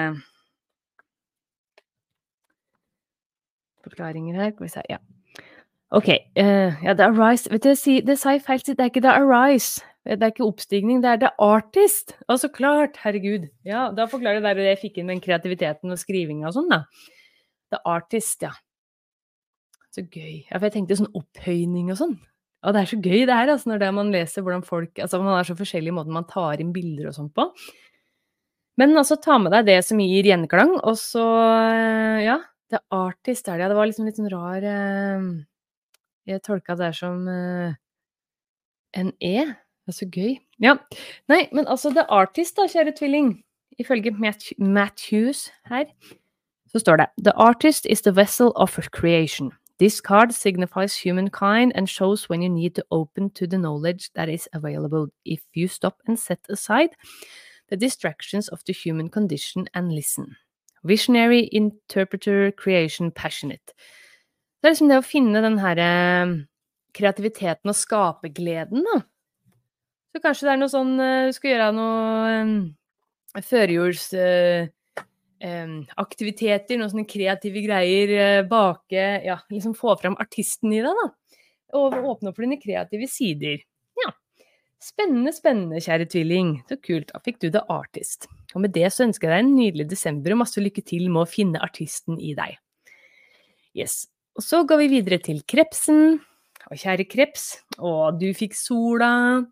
[3.86, 4.54] forklaringer her.
[4.56, 5.02] Skal vi se, ja.
[5.96, 6.10] Ok.
[6.40, 7.76] Uh, ja, det Arise Vet du,
[8.08, 8.64] det sa jeg feil.
[8.72, 9.84] Det er ikke The Arise.
[10.06, 12.16] Det er ikke oppstigning, det er The Artist.
[12.30, 13.00] Å, så klart!
[13.02, 13.48] Herregud.
[13.66, 16.84] Ja, da forklarer det det jeg fikk inn med kreativiteten og skrivinga og sånn, da.
[17.76, 18.56] The Artist, ja.
[19.96, 20.46] Så gøy.
[20.48, 22.16] Ja, for jeg tenkte sånn opphøyning og sånn.
[22.66, 25.20] Og det er så gøy det her, altså, når det man leser hvordan folk Altså,
[25.22, 27.46] man er så forskjellig i måten man tar inn bilder og sånn på.
[28.82, 31.26] Men altså, ta med deg det som gir gjenklang, og så
[32.26, 32.40] Ja,
[32.74, 33.72] The Artist er det, ja.
[33.72, 35.30] Det var liksom litt sånn rar eh,
[36.32, 37.78] Jeg tolka det som eh,
[38.98, 39.38] en E.
[39.86, 40.38] Det er så gøy.
[40.64, 40.78] Ja.
[41.30, 43.36] Nei, men altså, The Artist, da, kjære tvilling,
[43.78, 45.92] ifølge Matthews her,
[46.76, 49.52] så står det The artist is the vessel of creation.
[49.80, 54.30] This card signifies humankind and shows when you need to open to the knowledge that
[54.30, 56.90] is available if you stop and set aside
[57.70, 60.36] the distractions of the human condition and listen.
[60.84, 63.74] Visionary, interpreter, creation, passionate.
[64.62, 66.36] Det er liksom det å finne den her eh,
[66.96, 69.02] kreativiteten og skapergleden, da.
[70.12, 74.10] Så kanskje det er noe sånn eh, Du skal gjøre noe førjuls...
[74.12, 74.75] Uh,
[76.02, 81.08] aktiviteter, noen sånne kreative greier, eh, bake Ja, liksom få fram artisten i deg, da.
[81.76, 83.60] Og åpne opp for dine kreative sider.
[84.00, 84.12] Ja.
[84.82, 86.52] Spennende, spennende, kjære tvilling.
[86.70, 88.30] Så kult, da fikk du The Artist.
[88.56, 91.26] Og med det så ønsker jeg deg en nydelig desember og masse lykke til med
[91.26, 92.56] å finne artisten i deg.
[93.76, 94.06] Yes.
[94.36, 96.22] Og så går vi videre til krepsen.
[96.72, 99.44] Og kjære kreps, å, du fikk sola.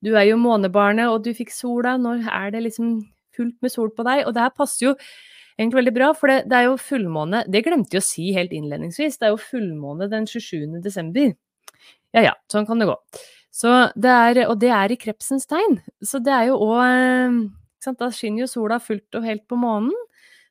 [0.00, 1.96] Du er jo månebarnet, og du fikk sola.
[2.00, 3.00] Nå er det liksom
[3.38, 4.26] fullt med sol på deg.
[4.26, 4.94] Og det her passer jo
[5.58, 8.54] egentlig veldig bra, for det, det er jo fullmåne Det glemte jeg å si helt
[8.54, 9.18] innledningsvis.
[9.18, 10.78] Det er jo fullmåne den 27.
[10.84, 11.32] desember.
[12.16, 12.96] Ja ja, sånn kan det gå.
[13.58, 15.80] Så det er, og det er i krepsens tegn.
[16.04, 17.46] Så det er jo òg
[17.98, 19.94] Da skinner jo sola fullt og helt på månen.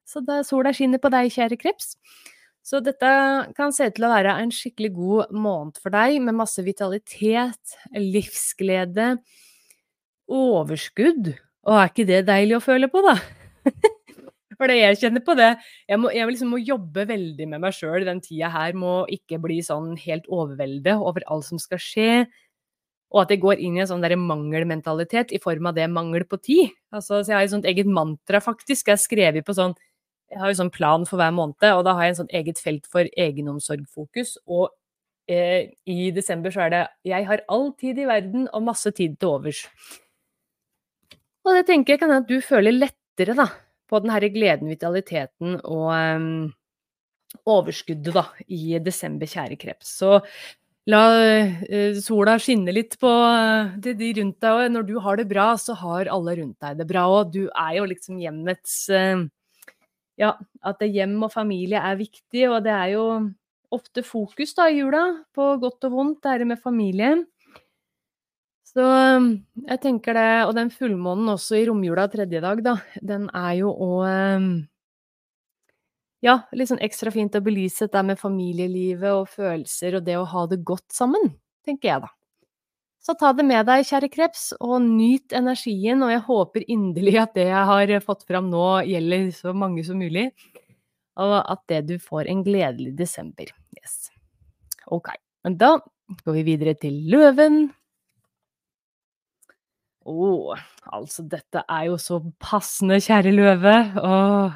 [0.08, 1.98] Så da sola skinner på deg, kjære kreps.
[2.68, 3.10] Så dette
[3.56, 7.76] kan se ut til å være en skikkelig god måned for deg, med masse vitalitet,
[7.96, 9.14] livsglede,
[10.28, 11.36] overskudd.
[11.68, 13.18] Og er ikke det deilig å føle på, da?
[14.58, 15.50] For det jeg kjenner på det
[15.86, 18.74] Jeg, må, jeg liksom må jobbe veldig med meg sjøl den tida her.
[18.78, 22.12] Må ikke bli sånn helt overveldet over alt som skal skje.
[23.14, 26.26] Og at jeg går inn i en sånn der mangelmentalitet i form av det mangel
[26.28, 26.74] på tid.
[26.92, 28.88] Altså, så jeg har et sånt eget mantra, faktisk.
[28.88, 29.78] Jeg har skrevet på sånn
[30.28, 32.58] Jeg har jo sånn plan for hver måned, og da har jeg en sånn eget
[32.60, 34.34] felt for egenomsorgfokus.
[34.52, 34.66] Og
[35.32, 39.16] eh, i desember så er det 'Jeg har all tid i verden og masse tid
[39.20, 39.64] til overs'.
[41.48, 43.48] Og det tenker jeg kan hende at du føler lettere, da,
[43.88, 46.48] på den herre gleden, vitaliteten og um,
[47.48, 49.94] overskuddet, da, i desember, kjære kreps.
[50.02, 50.18] Så
[50.88, 55.20] La uh, sola skinne litt på uh, de, de rundt deg, og når du har
[55.20, 57.04] det bra, så har alle rundt deg det bra.
[57.12, 59.26] Og du er jo liksom hjemmets uh,
[60.18, 60.32] Ja,
[60.66, 63.04] at hjem og familie er viktig, og det er jo
[63.76, 65.04] ofte fokus da i jula
[65.36, 67.12] på godt og vondt, det er med familie.
[68.78, 68.88] Så
[69.66, 73.72] jeg tenker det, og den fullmånen også i romjula tredje dag, da, den er jo
[73.74, 74.68] òg
[76.26, 80.28] ja, litt sånn ekstra fint å belyse dette med familielivet og følelser og det å
[80.30, 81.32] ha det godt sammen,
[81.66, 82.12] tenker jeg da.
[83.02, 87.34] Så ta det med deg, kjære kreps, og nyt energien, og jeg håper inderlig at
[87.38, 90.28] det jeg har fått fram nå gjelder så mange som mulig,
[91.18, 93.50] og at det du får en gledelig desember.
[93.78, 94.12] Yes.
[94.92, 95.14] Ok,
[95.48, 95.78] men da
[96.26, 97.70] går vi videre til løven.
[100.08, 100.60] Å, oh,
[100.96, 103.76] altså dette er jo så passende, kjære løve.
[104.00, 104.56] Åh.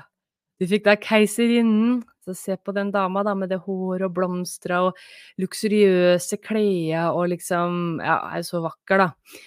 [0.61, 2.01] Du fikk da keiserinnen.
[2.21, 4.99] Så se på den dama da, med det håret og blomstra og
[5.41, 9.39] luksuriøse klær og liksom Ja, er så vakker, da.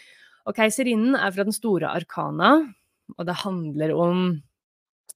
[0.45, 2.57] Og keiserinnen er fra den store arkana,
[3.14, 4.25] og det handler om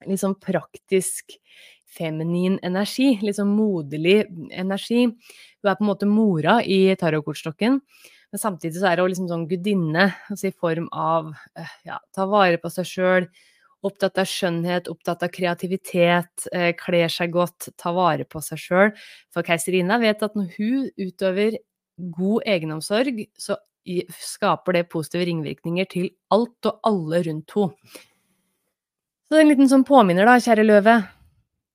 [0.07, 1.35] liksom praktisk
[1.99, 4.23] feminin energi, liksom moderlig
[4.55, 5.09] energi.
[5.09, 7.81] Hun er på en måte mora i tarotkortstokken,
[8.33, 12.27] men samtidig så er hun liksom sånn gudinne, altså i form av eh, ja, ta
[12.31, 13.31] vare på seg sjøl,
[13.87, 18.91] Opptatt av skjønnhet, opptatt av kreativitet, eh, kler seg godt, ta vare på seg sjøl.
[19.31, 21.61] For keiserinna vet at når hun utøver
[22.11, 23.55] god egenomsorg, så
[24.19, 27.95] skaper det positive ringvirkninger til alt og alle rundt henne.
[29.29, 30.99] Så det er en liten sånn påminner, da, kjære løve.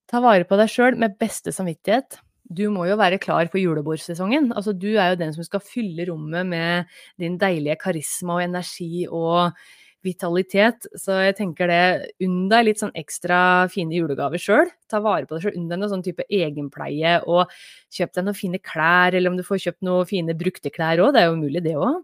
[0.09, 2.19] Ta vare på deg sjøl med beste samvittighet.
[2.43, 4.51] Du må jo være klar for julebordsesongen.
[4.51, 9.05] Altså, du er jo den som skal fylle rommet med din deilige karisma og energi
[9.07, 9.55] og
[10.03, 10.85] vitalitet.
[10.99, 11.83] Så jeg tenker det,
[12.25, 13.39] unn deg litt sånn ekstra
[13.71, 14.71] fine julegaver sjøl.
[14.91, 15.57] Ta vare på deg sjøl.
[15.61, 17.51] Unn deg noe sånn type egenpleie, og
[17.95, 21.13] kjøp deg noen fine klær, eller om du får kjøpt noen fine brukte klær òg,
[21.15, 22.01] det er jo mulig det òg.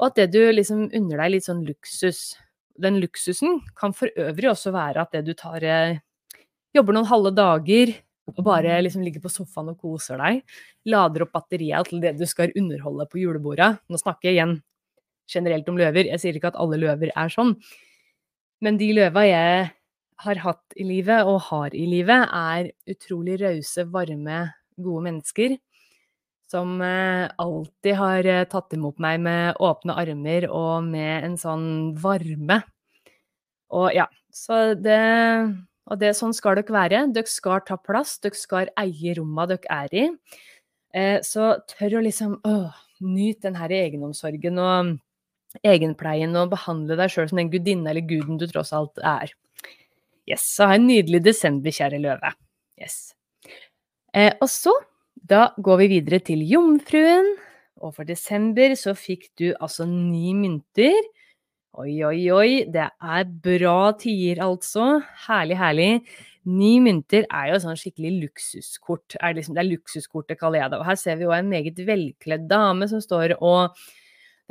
[0.00, 2.32] Og at det du liksom unner deg litt sånn luksus.
[2.82, 6.00] Den luksusen kan for øvrig også være at det du tar eh,
[6.72, 7.90] Jobber noen halve dager
[8.30, 10.42] og bare liksom ligger på sofaen og koser deg.
[10.88, 13.74] Lader opp batteriet til det du skal underholde på julebordet.
[13.90, 14.58] Nå snakker jeg igjen
[15.32, 16.10] generelt om løver.
[16.10, 17.56] Jeg sier ikke at alle løver er sånn.
[18.62, 19.70] Men de løva jeg
[20.22, 24.44] har hatt i livet, og har i livet, er utrolig rause, varme,
[24.78, 25.56] gode mennesker.
[26.52, 31.66] Som eh, alltid har eh, tatt imot meg med åpne armer og med en sånn
[31.98, 32.60] varme.
[33.72, 35.00] Og ja, så det
[35.90, 37.04] Og det, sånn skal dere være.
[37.14, 40.08] Dere skal ta plass, dere skal eie rommene dere er i.
[40.94, 42.36] Eh, så tør å liksom
[43.02, 44.92] nyte den her egenomsorgen og
[45.66, 49.32] egenpleien og behandle deg sjøl som den gudinne eller guden du tross alt er.
[50.28, 52.30] Yes, så ha en nydelig desember, kjære løve.
[52.80, 53.14] Yes.
[54.14, 54.74] Eh, og så,
[55.16, 57.34] da går vi videre til jomfruen.
[57.82, 61.10] Og for desember så fikk du altså ni mynter.
[61.80, 64.98] Oi, oi, oi, det er bra tider, altså.
[65.24, 65.88] Herlig, herlig.
[66.52, 69.16] Ni mynter er jo sånn skikkelig luksuskort.
[69.24, 70.80] Er liksom, det er luksuskortet, kaller jeg det.
[70.82, 73.78] Og her ser vi jo en meget velkledd dame som står og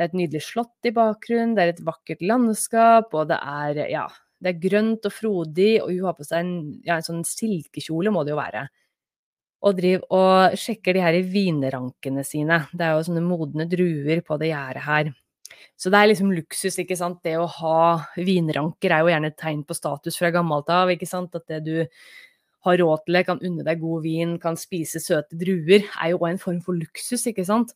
[0.02, 3.82] det er et nydelig slott i bakgrunnen, det er et vakkert landskap, og det er,
[3.92, 4.06] ja,
[4.42, 6.54] det er grønt og frodig, og hun har på seg en,
[6.88, 8.64] ja, en sånn silkekjole, må det jo være.
[9.68, 12.64] Og driver og sjekker de her vinrankene sine.
[12.74, 15.12] Det er jo sånne modne druer på det gjerdet her.
[15.80, 17.22] Så det er liksom luksus, ikke sant.
[17.26, 17.78] Det å ha
[18.18, 21.36] vinranker er jo gjerne et tegn på status fra gammelt av, ikke sant.
[21.38, 21.76] At det du
[22.66, 26.22] har råd til det, kan unne deg god vin, kan spise søte druer, er jo
[26.22, 27.74] òg en form for luksus, ikke sant.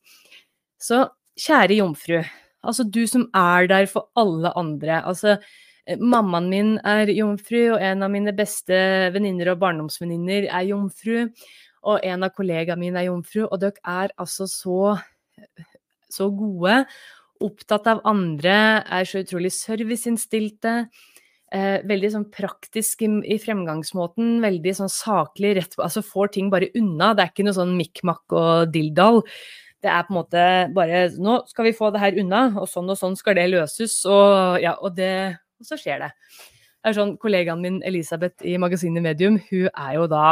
[0.81, 1.05] Så
[1.41, 2.19] kjære jomfru,
[2.65, 5.01] altså du som er der for alle andre.
[5.01, 8.77] Altså eh, mammaen min er jomfru, og en av mine beste
[9.15, 11.25] venninner og barndomsvenninner er jomfru.
[11.85, 14.95] Og en av kollegaene mine er jomfru, og dere er altså så,
[16.09, 16.83] så gode
[17.43, 20.85] opptatt av andre, er så utrolig serviceinnstilte.
[21.55, 26.49] Eh, veldig sånn praktisk i, i, fremgangsmåten, veldig sånn saklig, rett på Altså får ting
[26.51, 27.13] bare unna.
[27.13, 29.21] Det er ikke noe sånn mikk-makk og dilldall.
[29.85, 30.43] Det er på en måte
[30.73, 33.99] bare Nå skal vi få det her unna, og sånn og sånn skal det løses.
[34.09, 36.11] Og, ja, og, det, og så skjer det.
[36.81, 40.25] Det er sånn, Kollegaen min Elisabeth i magasinet Medium, hun er jo da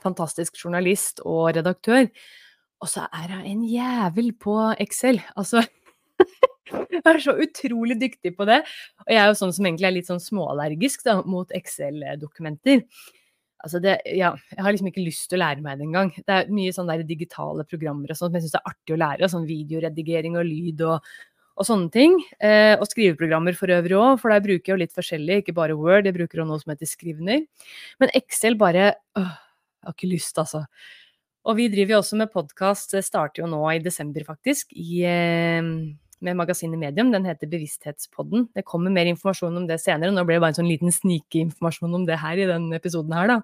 [0.00, 2.06] fantastisk journalist og redaktør.
[2.82, 5.20] Og så er hun en jævel på Excel.
[5.36, 5.62] Altså
[6.92, 8.60] jeg er så utrolig dyktig på det.
[9.06, 12.84] Og jeg er jo sånn som egentlig er litt sånn småallergisk da, mot Excel-dokumenter.
[13.62, 16.08] Altså det, ja, jeg har liksom ikke lyst til å lære meg det engang.
[16.16, 19.02] Det er mye sånne digitale programmer og sånt, men jeg syns det er artig å
[19.04, 19.28] lære.
[19.30, 21.12] Sånn videoredigering og lyd og,
[21.54, 22.16] og sånne ting.
[22.42, 25.44] Eh, og skriveprogrammer for øvrig òg, for der bruker jeg jo litt forskjellig.
[25.44, 27.46] Ikke bare Word, jeg bruker jo noe som heter Skrivner.
[28.02, 29.38] Men Excel bare åh,
[29.82, 30.66] Jeg har ikke lyst, altså.
[31.42, 35.70] Og vi driver jo også med podkast, starter jo nå i desember faktisk, i eh,
[36.24, 37.12] med magasinet Medium.
[37.12, 38.48] Den heter Bevissthetspodden.
[38.54, 40.14] Det kommer mer informasjon om det senere.
[40.14, 43.34] Nå ble det bare en sånn liten snikeinformasjon om det her i denne episoden her,
[43.34, 43.40] da.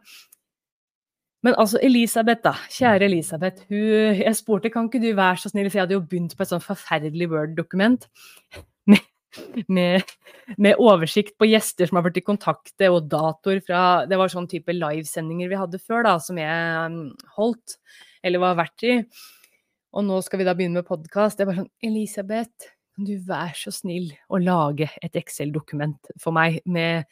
[1.47, 2.55] Men altså, Elisabeth, da.
[2.75, 3.67] Kjære Elisabeth.
[3.71, 6.45] Hun, jeg spurte kan ikke du være så snill, for jeg hadde jo begynt på
[6.45, 8.09] et sånn forferdelig Word-dokument.
[9.69, 10.09] Med,
[10.57, 14.49] med, oversikt på gjester som har vært i kontakt, og datoer fra Det var sånn
[14.51, 16.97] type livesendinger vi hadde før, da, som jeg um,
[17.37, 17.77] holdt,
[18.25, 18.95] eller var verdt i.
[19.97, 21.39] Og nå skal vi da begynne med podkast.
[21.39, 26.35] Det er bare sånn Elisabeth, kan du være så snill å lage et Excel-dokument for
[26.37, 27.07] meg med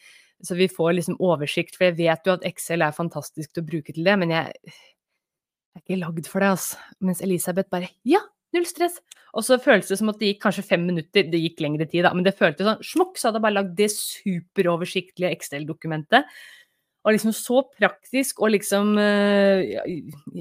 [0.44, 3.68] Så vi får liksom oversikt, for jeg vet jo at Excel er fantastisk til å
[3.70, 6.82] bruke til det, men jeg, jeg er ikke lagd for det, altså.
[7.00, 8.20] Mens Elisabeth bare Ja,
[8.52, 8.98] null stress.
[9.32, 12.04] Og så føltes det som at det gikk kanskje fem minutter, det gikk lengre tid,
[12.04, 16.28] da, men det føltes sånn smukk, så hadde jeg bare lagd det superoversiktlige Excel-dokumentet.
[17.06, 19.80] Og liksom så praktisk og liksom eh,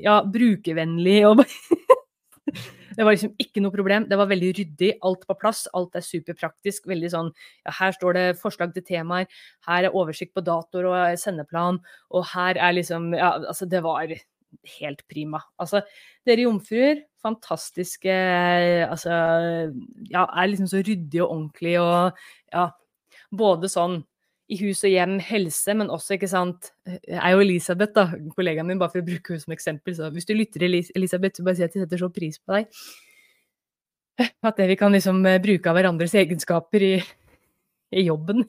[0.04, 1.46] ja, brukervennlig og
[2.96, 4.06] Det var liksom ikke noe problem.
[4.08, 5.66] Det var veldig ryddig, alt på plass.
[5.76, 6.86] Alt er superpraktisk.
[6.88, 7.32] Veldig sånn
[7.66, 9.28] ja, her står det forslag til temaer,
[9.68, 11.82] her er oversikt på datoer og sendeplan,
[12.16, 14.08] og her er liksom Ja, altså, det var
[14.80, 15.42] helt prima.
[15.60, 15.82] Altså,
[16.28, 18.16] dere jomfruer, fantastiske
[18.88, 19.12] Altså,
[20.12, 22.70] ja, er liksom så ryddig og ordentlig og ja,
[23.36, 24.04] både sånn
[24.46, 28.06] i hus og hjem, helse, men også, ikke sant Jeg jo Elisabeth, da,
[28.36, 29.96] kollegaen min, bare for å bruke henne som eksempel.
[29.98, 32.70] Så hvis du lytter, Elisabeth, så bare si at jeg setter så pris på deg.
[34.46, 36.94] At det vi kan liksom eh, bruke av hverandres egenskaper i,
[37.98, 38.46] i jobben.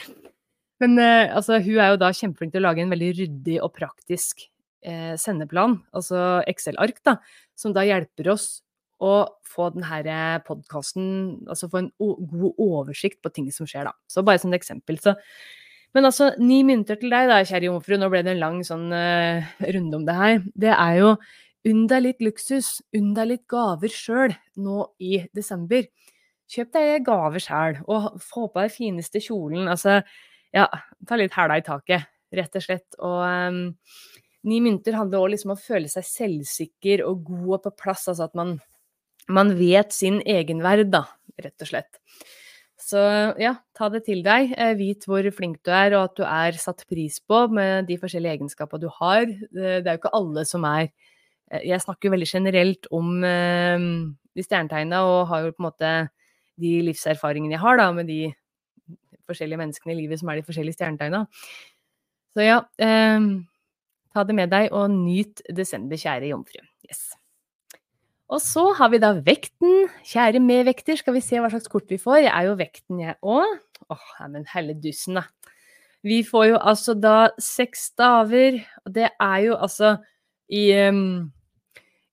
[0.82, 3.72] men eh, altså, hun er jo da kjempeflink til å lage en veldig ryddig og
[3.78, 4.44] praktisk
[4.82, 7.16] eh, sendeplan, altså Excel-ark, da,
[7.56, 8.50] som da hjelper oss
[9.00, 11.06] og få denne podkasten
[11.48, 13.94] Altså få en god oversikt på ting som skjer, da.
[14.10, 15.00] Så bare som et eksempel.
[15.00, 15.16] Så
[15.96, 18.92] men altså, ni mynter til deg da, kjære jomfru, nå ble det en lang sånn
[18.94, 20.36] uh, runde om det her.
[20.54, 21.08] Det er jo
[21.70, 25.88] unn deg litt luksus, unn deg litt gaver sjøl nå i desember.
[26.50, 29.66] Kjøp deg gaver sjøl, og få på deg fineste kjolen.
[29.70, 29.98] Altså,
[30.54, 30.68] ja,
[31.06, 32.06] ta litt hæla i taket,
[32.38, 32.88] rett og slett.
[33.02, 33.60] Og um,
[34.46, 38.06] ni mynter handler òg liksom om å føle seg selvsikker og god og på plass,
[38.10, 38.60] altså at man
[39.32, 41.04] man vet sin egenverd, da,
[41.40, 42.00] rett og slett.
[42.90, 43.00] Så
[43.38, 44.54] ja, ta det til deg.
[44.58, 47.98] Eh, vit hvor flink du er, og at du er satt pris på med de
[48.00, 49.28] forskjellige egenskapene du har.
[49.28, 53.86] Det er jo ikke alle som er eh, Jeg snakker jo veldig generelt om eh,
[54.34, 55.92] de stjernetegna, og har jo på en måte
[56.60, 58.32] de livserfaringene jeg har da, med de
[59.30, 61.24] forskjellige menneskene i livet som er de forskjellige stjernetegna.
[62.34, 63.30] Så ja, eh,
[64.14, 66.62] ta det med deg, og nyt desember, kjære jomfru.
[66.88, 67.10] Yes.
[68.30, 69.88] Og så har vi da vekten.
[70.06, 72.22] Kjære medvekter, skal vi se hva slags kort vi får.
[72.24, 73.56] Jeg er jo vekten, jeg òg.
[73.90, 75.24] Åh, men helle dussen, da.
[76.06, 78.60] Vi får jo altså da seks staver.
[78.84, 79.96] Og det er jo altså
[80.46, 81.26] i, um,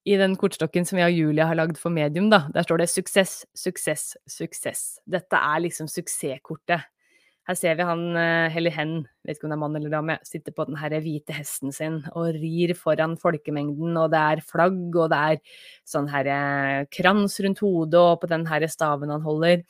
[0.10, 2.48] i den kortstokken som jeg og Julia har lagd for medium, da.
[2.56, 4.98] Der står det suksess, suksess, suksess.
[5.06, 6.90] Dette er liksom suksesskortet.
[7.48, 8.94] Her ser vi han, eh, eller hen,
[9.24, 12.02] vet ikke om det er mann eller dame, sitter på den her hvite hesten sin
[12.12, 17.40] og rir foran folkemengden, og det er flagg, og det er sånn her eh, krans
[17.46, 19.64] rundt hodet og på den her staven han holder.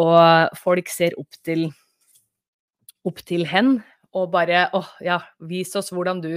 [0.00, 1.68] Og folk ser opp til,
[3.04, 3.76] opp til hen
[4.14, 6.32] og bare åh, ja, vis oss hvordan du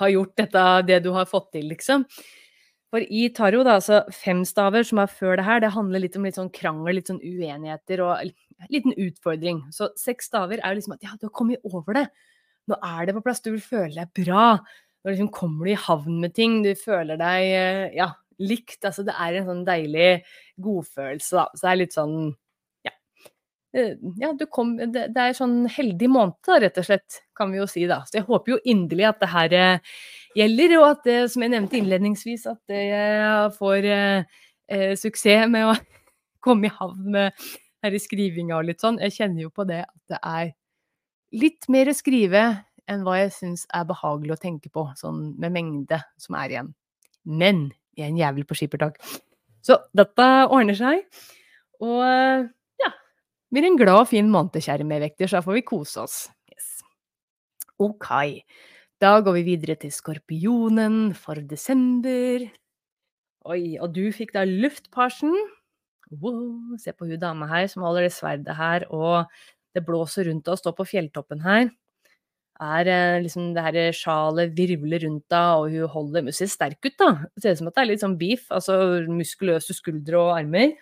[0.00, 2.06] har gjort dette, det du har fått til, liksom.
[2.94, 6.16] For i tarot, da, altså fem staver som er før det her, det handler litt
[6.18, 8.32] om litt sånn krangel, litt sånn uenigheter og en
[8.72, 9.64] liten utfordring.
[9.74, 12.06] Så seks staver er jo liksom at ja, du har kommet over det.
[12.70, 14.46] Nå er det på plass, du vil føle deg bra.
[15.02, 18.10] Nå liksom kommer du i havn med ting, du føler deg eh, ja,
[18.42, 18.80] likt.
[18.84, 20.10] Altså det er en sånn deilig
[20.62, 21.46] godfølelse, da.
[21.54, 22.16] Så det er litt sånn
[22.86, 22.94] ja.
[23.76, 27.60] Eh, ja, kom, det, det er sånn heldig måned, da, rett og slett, kan vi
[27.60, 28.04] jo si, da.
[28.06, 29.98] Så jeg håper jo inderlig at det her eh,
[30.36, 35.70] gjelder, og at det, som jeg nevnte innledningsvis, at jeg får eh, eh, suksess med
[35.70, 35.74] å
[36.44, 37.46] komme i havn med
[37.84, 39.00] her skrivinga og litt sånn.
[39.02, 40.52] Jeg kjenner jo på det at det er
[41.36, 42.44] litt mer å skrive
[42.86, 46.74] enn hva jeg syns er behagelig å tenke på, sånn med mengde som er igjen.
[47.26, 47.66] Men
[47.96, 49.00] jeg er en jævel på skippertak.
[49.66, 51.02] Så dette ordner seg.
[51.82, 52.92] Og ja,
[53.52, 56.20] blir en glad og fin måned, kjære medvekter, så da får vi kose oss.
[56.52, 56.70] Yes.
[57.82, 58.06] Ok,
[59.02, 62.46] da går vi videre til skorpionen for desember.
[63.46, 65.34] Oi, og du fikk da luftparsen.
[66.22, 69.26] Wow, se på hun dama her som holder det sverdet her, og
[69.76, 71.68] det blåser rundt og står på fjelltoppen her.
[72.56, 76.80] Er eh, liksom det her sjalet virvler rundt henne, og hun holder Hun ser sterk
[76.80, 77.10] ut, da.
[77.34, 80.72] Det ser ut som at det er litt sånn beef, altså muskuløse skuldre og armer.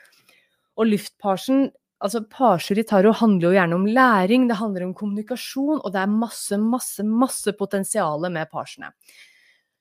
[0.78, 1.72] Og luftparsen
[2.02, 6.02] Altså, parser i tarot handler jo gjerne om læring, det handler om kommunikasjon, og det
[6.02, 8.90] er masse, masse, masse potensial med parsene.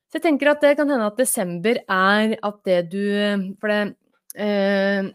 [0.08, 3.02] Så jeg tenker at det kan hende at desember er at det du
[3.58, 3.80] For det
[4.38, 5.10] eh,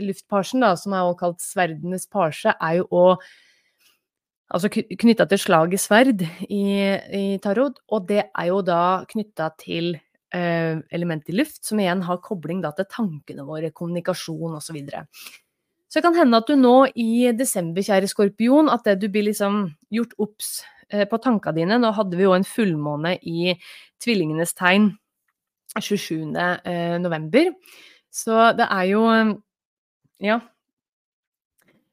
[0.00, 3.26] Luftparsen, da, som er også kalt sverdenes parse, er jo òg
[4.48, 6.62] altså knytta til slaget sverd i,
[7.18, 12.22] i, tarot, og det er jo da knytta til eh, elementet luft, som igjen har
[12.24, 14.70] kobling da, til tankene våre, kommunikasjon osv.
[14.70, 15.04] Så, videre.
[15.88, 19.24] Så det kan hende at du nå i desember, kjære skorpion, at det du blir
[19.30, 19.62] liksom
[19.94, 20.50] gjort obs
[20.92, 23.54] eh, på tankene dine Nå hadde vi jo en fullmåne i
[24.04, 24.92] tvillingenes tegn
[25.78, 26.36] 27.
[26.36, 27.52] Eh, november,
[28.12, 29.02] så det er jo
[30.18, 30.40] Ja,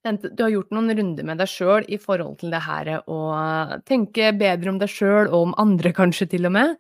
[0.06, 3.20] du har gjort noen runder med deg sjøl i forhold til det her å
[3.90, 6.76] tenke bedre om deg sjøl, og om andre kanskje til og med.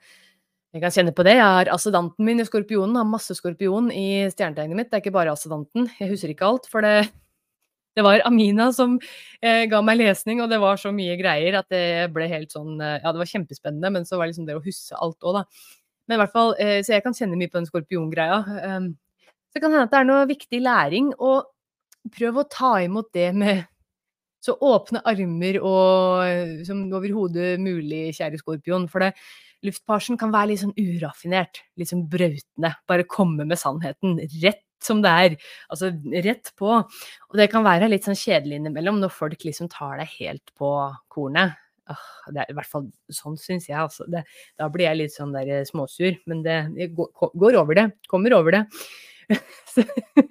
[0.75, 1.37] Jeg kan kjenne på det.
[1.37, 4.89] Jeg har assedanten min i skorpionen, har masse skorpion i stjernetegnet mitt.
[4.91, 6.65] Det er ikke bare assedanten, jeg husker ikke alt.
[6.67, 7.05] For det,
[7.95, 8.97] det var Amina som
[9.39, 12.75] eh, ga meg lesning, og det var så mye greier at det ble helt sånn
[12.83, 15.39] eh, Ja, det var kjempespennende, men så var det liksom det å huske alt òg,
[15.39, 15.45] da.
[16.09, 18.41] Men i hvert fall, eh, Så jeg kan kjenne mye på den skorpiongreia.
[18.75, 18.91] Um,
[19.47, 21.13] så det hende at det er noe viktig læring.
[21.15, 21.53] og
[22.19, 23.63] prøv å ta imot det med
[24.43, 28.85] så åpne armer og som overhodet mulig, kjære skorpion.
[28.91, 29.15] For det,
[29.65, 32.71] luftparsen kan være litt sånn uraffinert, litt sånn brautende.
[32.89, 35.35] Bare komme med sannheten rett som det er.
[35.71, 35.91] Altså
[36.25, 36.71] rett på.
[36.71, 40.71] Og det kan være litt sånn kjedelig innimellom når folk liksom tar deg helt på
[41.11, 41.57] kornet.
[42.33, 44.07] det er i hvert fall sånn syns jeg, altså.
[44.09, 44.23] Det,
[44.57, 46.17] da blir jeg litt sånn der småsur.
[46.29, 47.89] Men det, det går over det.
[48.11, 48.65] Kommer over det.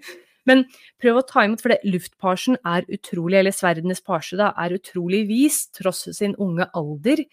[0.48, 0.66] Men
[1.00, 5.22] prøv å ta imot, for det, luftparsen er utrolig, eller sverdenes parse, da, er utrolig
[5.30, 7.24] vis tross sin unge alder.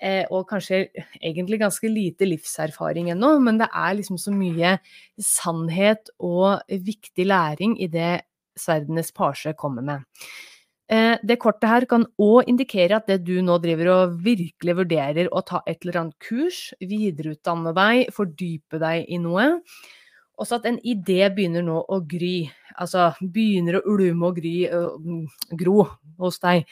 [0.00, 0.86] Eh, og kanskje
[1.20, 4.78] egentlig ganske lite livserfaring ennå, men det er liksom så mye
[5.20, 8.22] sannhet og viktig læring i det
[8.56, 10.06] sverdenes parse kommer med.
[10.90, 15.28] Eh, det kortet her kan òg indikere at det du nå driver og virkelig vurderer
[15.28, 19.60] å ta et eller annet kurs, videreutdanne deg, fordype deg i noe,
[20.40, 22.48] også at en idé begynner nå å gry.
[22.80, 24.54] Altså begynner å ulme og gry,
[25.60, 25.84] gro
[26.24, 26.64] hos deg.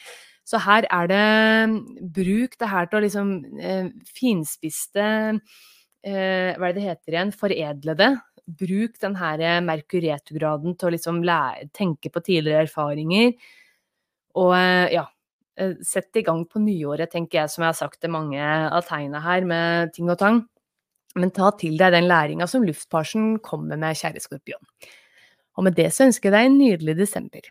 [0.49, 6.73] Så her er det Bruk det her til å liksom eh, finspiste eh, Hva er
[6.73, 7.33] det det heter igjen?
[7.37, 8.09] Foredle det.
[8.59, 13.35] Bruk den her merkuretograden til å liksom lære, tenke på tidligere erfaringer.
[14.41, 15.05] Og eh, ja,
[15.85, 19.21] sett i gang på nyåret, tenker jeg, som jeg har sagt til mange av tegna
[19.21, 20.41] her, med ting og tang.
[21.19, 24.65] Men ta til deg den læringa som luftparsen kommer med, kjære skorpion.
[25.57, 27.49] Og med det så ønsker jeg deg en nydelig desember.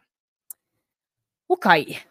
[1.49, 1.67] Ok,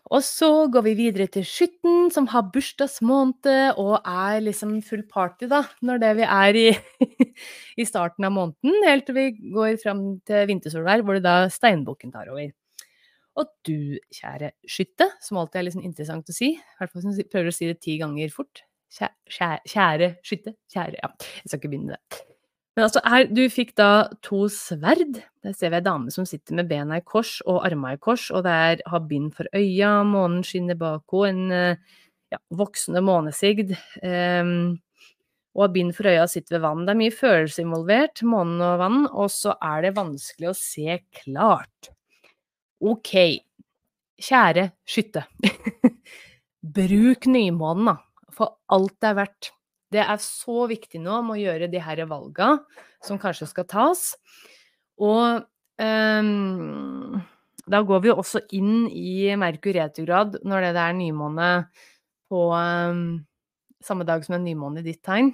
[0.09, 5.45] og så går vi videre til skytten, som har bursdagsmåned og er liksom full party,
[5.51, 6.63] da, når det vi er i,
[7.81, 12.15] i starten av måneden, helt til vi går fram til vintersolvær, hvor det da steinbukken
[12.15, 12.49] tar over.
[13.37, 17.21] Og du, kjære skytte, som alltid er liksom interessant å si, i hvert fall hvis
[17.21, 20.55] du prøver å si det ti ganger fort, Kjære, kjære skytte.
[20.71, 22.26] Kjære Ja, jeg skal ikke begynne med det.
[22.77, 25.17] Men altså, her, du fikk da to sverd.
[25.41, 28.27] Der ser vi ei dame som sitter med bena i kors og armene i kors,
[28.29, 33.73] og det er har bind for øya, månen skinner bak henne, en ja, voksende månesigd.
[34.03, 34.77] Um,
[35.57, 36.85] og har bind for øya og sitter ved vann.
[36.85, 40.99] Det er mye følelser involvert, månen og vann, og så er det vanskelig å se
[41.23, 41.89] klart.
[42.77, 43.15] Ok,
[44.21, 45.25] kjære skytte.
[46.77, 47.97] Bruk nymånen, da
[48.37, 49.51] for alt det er verdt.
[49.93, 52.57] Det er så viktig nå med å gjøre de her valga
[53.05, 54.03] som kanskje skal tas.
[54.99, 55.45] Og
[55.79, 57.21] um,
[57.67, 61.49] da går vi også inn i Merkur retrograd når det er nymåne
[62.31, 63.03] på um,
[63.83, 65.31] samme dag som en nymåne i ditt tegn.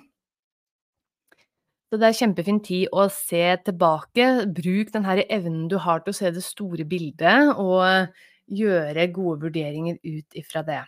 [1.90, 4.48] Så det er kjempefin tid å se tilbake.
[4.50, 8.10] Bruk den evnen du har til å se det store bildet, og
[8.50, 10.82] gjøre gode vurderinger ut ifra det.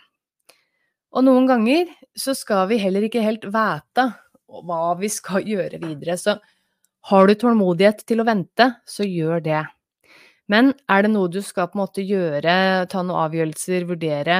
[1.16, 1.88] Og noen ganger
[2.18, 4.10] så skal vi heller ikke helt vite
[4.68, 6.18] hva vi skal gjøre videre.
[6.20, 6.38] Så
[7.10, 9.64] har du tålmodighet til å vente, så gjør det.
[10.52, 14.40] Men er det noe du skal på en måte gjøre, ta noen avgjørelser, vurdere,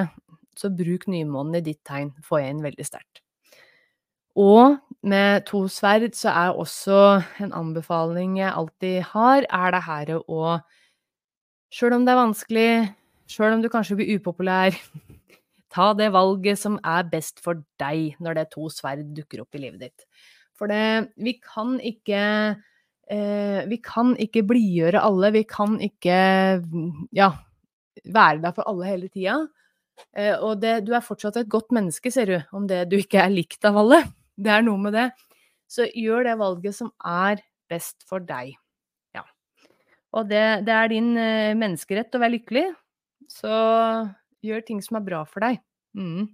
[0.56, 3.22] så bruk nymånen i ditt tegn, får jeg inn veldig sterkt.
[4.36, 4.76] Og
[5.08, 7.00] med to sverd så er også
[7.44, 10.58] en anbefaling jeg alltid har, er det her å
[11.76, 12.70] Sjøl om det er vanskelig,
[13.28, 14.78] sjøl om du kanskje blir upopulær,
[15.76, 19.66] ta det valget som er best for deg når det to sverd dukker opp i
[19.66, 20.08] livet ditt.
[20.56, 22.22] For det, vi kan ikke
[23.12, 26.20] eh, Vi kan ikke blidgjøre alle, vi kan ikke
[27.16, 27.30] ja,
[28.06, 29.42] være der for alle hele tida.
[30.16, 33.22] Eh, og det, du er fortsatt et godt menneske, ser du, om det du ikke
[33.24, 34.04] er likt av alle.
[34.36, 35.10] Det er noe med det.
[35.72, 38.54] Så gjør det valget som er best for deg.
[39.16, 39.24] Ja.
[40.16, 42.68] Og det, det er din eh, menneskerett å være lykkelig,
[43.32, 43.56] så
[44.46, 45.62] gjør ting som er bra for deg.
[45.98, 46.28] Mm.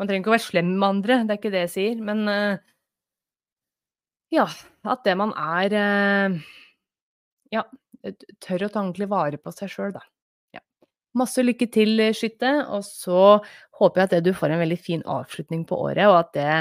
[0.00, 2.22] Man trenger ikke å være slem med andre, det er ikke det jeg sier, men
[2.30, 2.62] uh,
[4.32, 4.46] ja,
[4.88, 6.40] at det man er uh,
[7.52, 7.66] Ja,
[8.40, 10.04] tør å ta ordentlig vare på seg sjøl, da.
[11.18, 13.40] Masse lykke til, skytte, og så
[13.80, 16.52] håper jeg at du får en veldig fin avslutning på året, og at det,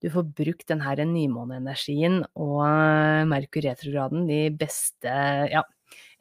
[0.00, 5.12] du får brukt den her nymåneenergien og eh, Merkur retrograden de beste,
[5.52, 5.60] ja,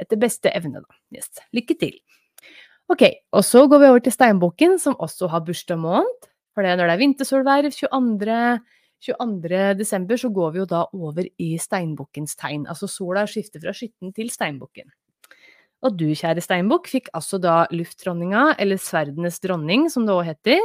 [0.03, 0.99] etter beste evne, da.
[1.15, 1.31] Yes.
[1.55, 1.95] Lykke til.
[2.87, 3.03] Ok,
[3.35, 6.27] og så går vi over til steinbukken, som også har bursdag måned.
[6.55, 8.37] For det, er når det er vintersolverv 22.
[9.07, 9.57] 22.
[9.77, 12.63] desember, så går vi jo da over i steinbukkens tegn.
[12.65, 14.89] Altså sola skifter fra skytten til steinbukken.
[15.85, 20.63] Og du, kjære steinbukk, fikk altså da luftdronninga, eller sverdenes dronning, som det òg heter.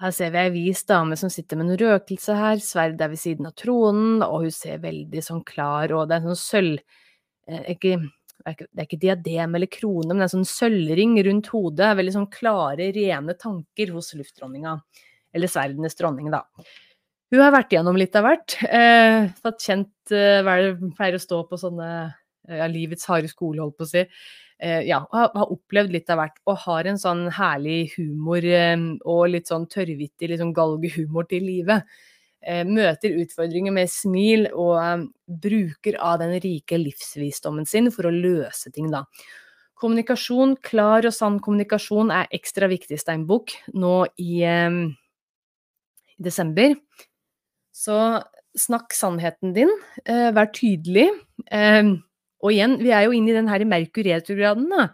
[0.00, 3.20] Her ser vi ei vis dame som sitter med en røkelse her, sverd er ved
[3.20, 7.00] siden av tronen, og hun ser veldig sånn klar, og det er sånn sølv...
[7.44, 7.98] Eh, ikke,
[8.44, 11.92] det er ikke diadem eller krone, men er sånn sølvring rundt hodet.
[12.00, 14.74] Veldig sånn klare, rene tanker hos luftdronninga.
[15.34, 16.44] Eller sverdenes dronning, da.
[17.32, 18.58] Hun har vært igjennom litt av hvert.
[18.68, 21.88] Eh, fått kjent eh, hva det pleier å stå på sånne
[22.48, 24.04] Eh, ja, livets harde skole, holdt på å si.
[24.64, 28.76] Eh, ja, har, har opplevd litt av hvert, og har en sånn herlig humor eh,
[29.10, 31.88] og litt sånn tørrvittig, litt sånn galgehumor til livet.
[32.68, 38.90] Møter utfordringer med smil og bruker av den rike livsvisdommen sin for å løse ting,
[38.92, 39.04] da.
[39.80, 46.76] Kommunikasjon, klar og sann kommunikasjon er ekstra viktig, Steinbukk, nå i, i desember.
[47.74, 47.96] Så
[48.54, 49.72] snakk sannheten din,
[50.06, 51.08] vær tydelig.
[52.44, 54.88] Og igjen, vi er jo inne i den her Merkur-returgraden, da.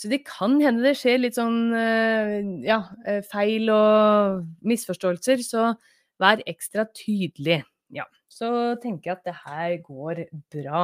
[0.00, 5.64] Så det kan hende det skjer litt sånn eh, ja, eh, feil og misforståelser, så
[6.20, 7.62] vær ekstra tydelig.
[7.90, 10.82] Ja, så tenker jeg at det her går bra.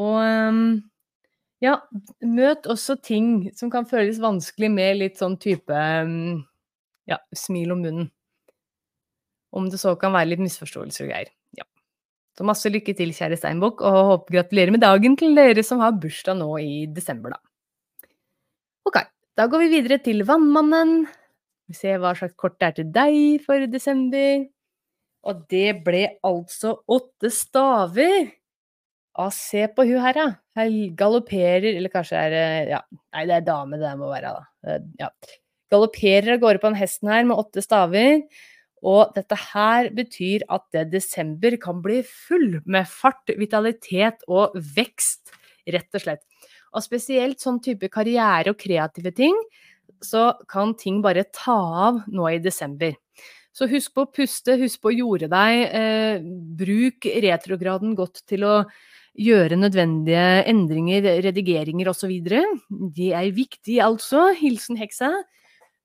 [0.00, 0.66] Og ehm,
[1.64, 1.78] ja,
[2.22, 6.44] møt også ting som kan føles vanskelig med litt sånn type ehm,
[7.10, 8.12] ja, smil om munnen.
[9.54, 11.34] Om det så kan være litt misforståelser og greier.
[12.34, 15.94] Så masse lykke til, kjære Steinbukk, og håper gratulerer med dagen til dere som har
[16.02, 18.08] bursdag nå i desember, da.
[18.90, 18.98] Ok,
[19.38, 21.04] da går vi videre til Vannmannen.
[21.70, 24.44] Vi ser hva slags kort det er til deg for desember.
[25.24, 28.32] Og det ble altså åtte staver.
[29.14, 30.26] Å, se på hun her, da.
[30.58, 32.80] Her galopperer Eller kanskje er det Ja,
[33.14, 34.78] nei, det er dame det må være, da.
[34.98, 35.10] Ja.
[35.70, 38.24] Galopperer av gårde på den hesten her med åtte staver.
[38.84, 45.32] Og dette her betyr at det desember kan bli full med fart, vitalitet og vekst,
[45.72, 46.24] rett og slett.
[46.74, 49.38] Og spesielt sånn type karriere og kreative ting,
[50.06, 51.56] så kan ting bare ta
[51.88, 52.94] av nå i desember.
[53.54, 55.60] Så husk på å puste, husk på å jorde deg.
[55.78, 56.24] Eh,
[56.58, 58.56] bruk retrograden godt til å
[59.14, 62.10] gjøre nødvendige endringer, redigeringer osv.
[62.96, 64.32] Det er viktig, altså.
[64.40, 65.12] Hilsen heksa.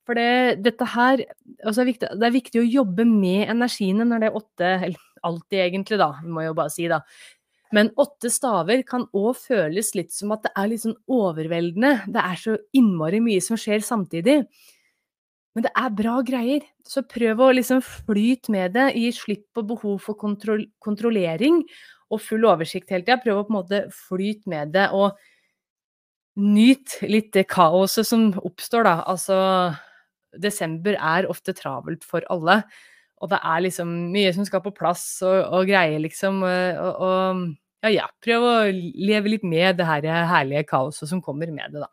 [0.10, 1.22] For det, dette her
[1.62, 5.60] altså det, det, er viktig å jobbe med energiene når det er åtte Eller alltid,
[5.68, 7.04] egentlig, da, må jeg jo bare si, da.
[7.76, 11.94] Men åtte staver kan òg føles litt som at det er litt sånn overveldende.
[12.10, 14.40] Det er så innmari mye som skjer samtidig.
[15.54, 16.66] Men det er bra greier.
[16.88, 18.88] Så prøv å liksom flyte med det.
[18.98, 21.62] Gi slipp på behov for kontrol kontrollering
[22.10, 23.20] og full oversikt hele tida.
[23.22, 25.20] Prøv å på en måte flyte med det, og
[26.40, 28.96] nyt litt det kaoset som oppstår, da.
[29.12, 29.38] Altså
[30.42, 32.64] desember er ofte travelt for alle.
[33.20, 36.42] Og det er liksom mye som skal på plass og, og greier, liksom.
[36.48, 37.46] Og, og,
[37.84, 41.84] ja, ja, prøv å leve litt med det her herlige kaoset som kommer med det,
[41.84, 41.92] da.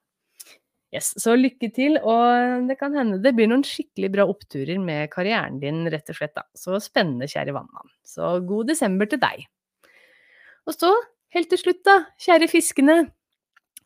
[0.95, 5.11] Yes, så lykke til, og det kan hende det blir noen skikkelig bra oppturer med
[5.12, 6.47] karrieren din, rett og slett, da.
[6.57, 7.91] Så spennende, kjære vannmann.
[8.07, 9.45] Så god desember til deg.
[10.66, 10.93] Og så,
[11.35, 13.01] helt til slutt, da, kjære fiskene.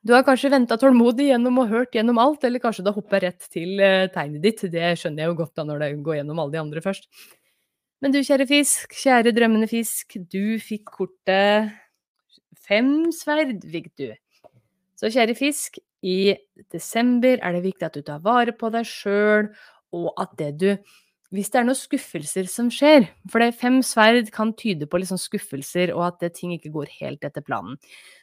[0.00, 3.20] Du har kanskje venta tålmodig gjennom og hørt gjennom alt, eller kanskje du har hoppa
[3.20, 4.62] rett til uh, tegnet ditt.
[4.72, 7.10] Det skjønner jeg jo godt da når det går gjennom alle de andre først.
[8.00, 11.76] Men du, kjære fisk, kjære drømmende fisk, du fikk kortet
[12.70, 14.10] Fem sverd fikk du.
[14.94, 16.32] Så kjære fisk, i
[16.72, 19.50] desember er det viktig at du tar vare på deg sjøl,
[19.96, 20.68] og at det du
[21.30, 25.18] hvis det er noen skuffelser som skjer, for det fem sverd kan tyde på liksom
[25.20, 27.78] skuffelser og at ting ikke går helt etter planen.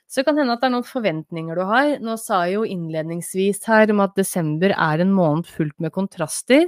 [0.07, 1.93] Så det kan hende at det er noen forventninger du har.
[2.03, 6.67] Nå sa jeg jo innledningsvis her om at desember er en måned fullt med kontraster,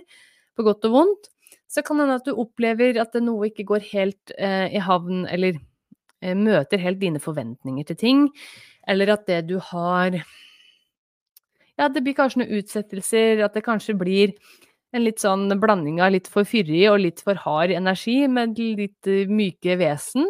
[0.56, 1.30] på godt og vondt.
[1.70, 5.26] Så kan det hende at du opplever at noe ikke går helt eh, i havn,
[5.32, 8.26] eller eh, møter helt dine forventninger til ting.
[8.90, 10.22] Eller at det du har
[11.80, 14.34] Ja, det blir kanskje noen utsettelser, at det kanskje blir
[14.96, 19.10] en litt sånn blanding av litt for fyrig og litt for hard energi med litt
[19.10, 20.28] eh, myke vesen.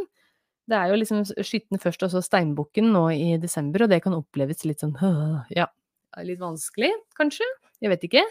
[0.70, 4.18] Det er jo liksom skitten først og så steinbukken nå i desember, og det kan
[4.18, 4.98] oppleves litt sånn
[5.56, 5.66] ja,
[6.26, 7.48] litt vanskelig, kanskje?
[7.82, 8.26] Jeg vet ikke.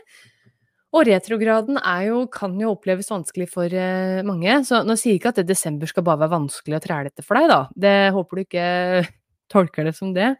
[0.96, 5.34] Og retrograden jo, kan jo oppleves vanskelig for uh, mange, så nå sier jeg ikke
[5.34, 7.58] at det desember skal bare være vanskelig og trælete for deg, da.
[7.76, 8.68] Det håper du ikke
[9.52, 10.30] tolker det som det.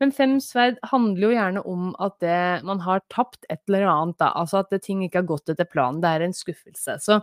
[0.00, 4.16] Men fem sverd handler jo gjerne om at det, man har tapt et eller annet,
[4.22, 4.30] da.
[4.40, 6.00] Altså at ting ikke har gått etter planen.
[6.00, 6.96] Det er en skuffelse.
[7.04, 7.18] Så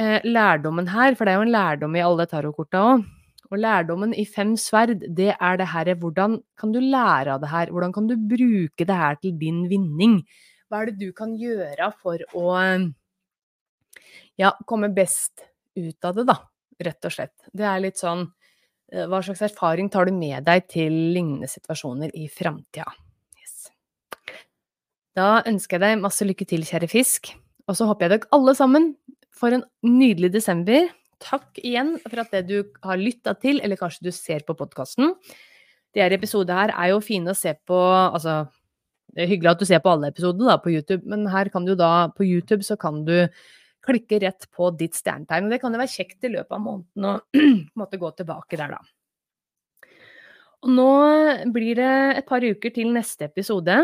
[0.00, 3.04] eh, lærdommen her, for det er jo en lærdom i alle tarotkorta òg,
[3.52, 7.52] og lærdommen i fem sverd, det er det her Hvordan kan du lære av det
[7.52, 7.70] her?
[7.70, 10.22] Hvordan kan du bruke det her til din vinning?
[10.72, 12.56] Hva er det du kan gjøre for å
[14.40, 15.44] ja, komme best
[15.76, 16.38] ut av det, da?
[16.82, 17.36] Rett og slett.
[17.52, 18.24] Det er litt sånn
[18.92, 22.86] hva slags erfaring tar du med deg til lignende situasjoner i framtida?
[23.40, 23.70] Yes.
[25.16, 27.32] Da ønsker jeg deg masse lykke til, kjære fisk.
[27.64, 28.92] Og så håper jeg dere alle sammen
[29.34, 30.90] får en nydelig desember.
[31.22, 35.14] Takk igjen for at det du har lytta til, eller kanskje du ser på podkasten.
[35.94, 38.44] De her episodene her er jo fine å se på Altså,
[39.14, 41.66] det er hyggelig at du ser på alle episodene da, på YouTube, men her kan
[41.66, 43.14] du da På YouTube så kan du
[43.84, 45.50] klikke rett på ditt stjernetegn.
[45.52, 47.14] Det kan jo være kjekt i løpet av måneden å
[47.80, 49.90] måtte gå tilbake der, da.
[50.64, 50.90] Og nå
[51.52, 53.76] blir det et par uker til neste episode,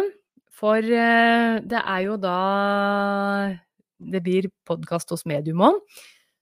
[0.60, 2.38] for eh, det er jo da
[4.00, 5.80] det blir podkast hos Medium òg.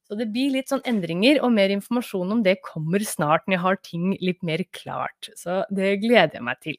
[0.09, 3.65] Så det blir litt sånn endringer, og mer informasjon om det kommer snart når jeg
[3.65, 5.29] har ting litt mer klart.
[5.37, 6.79] Så det gleder jeg meg til.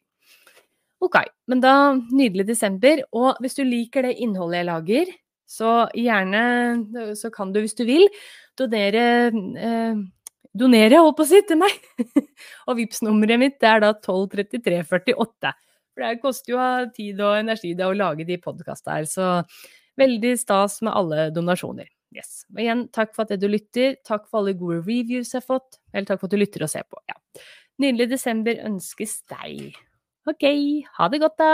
[1.00, 3.04] Ok, men da nydelig desember.
[3.16, 5.12] Og hvis du liker det innholdet jeg lager,
[5.50, 6.44] så gjerne,
[7.18, 8.06] så kan du hvis du vil,
[8.60, 10.08] donere eh,
[10.60, 11.76] Donere, holdt på å si, til meg!
[12.68, 15.52] og vips nummeret mitt er da 123348.
[15.94, 16.64] For det koster jo
[16.96, 19.28] tid og energi det å lage de podkastene her, så
[20.00, 21.88] veldig stas med alle donasjoner.
[22.16, 22.48] Yes.
[22.50, 24.00] Og igjen, takk for at du lytter.
[24.08, 25.78] Takk for alle gode reviews jeg har fått.
[25.94, 26.98] Eller takk for at du lytter og ser på.
[27.10, 27.20] Ja.
[27.80, 29.78] Nydelig desember ønskes deg.
[30.28, 30.50] Ok,
[30.98, 31.54] ha det godt, da!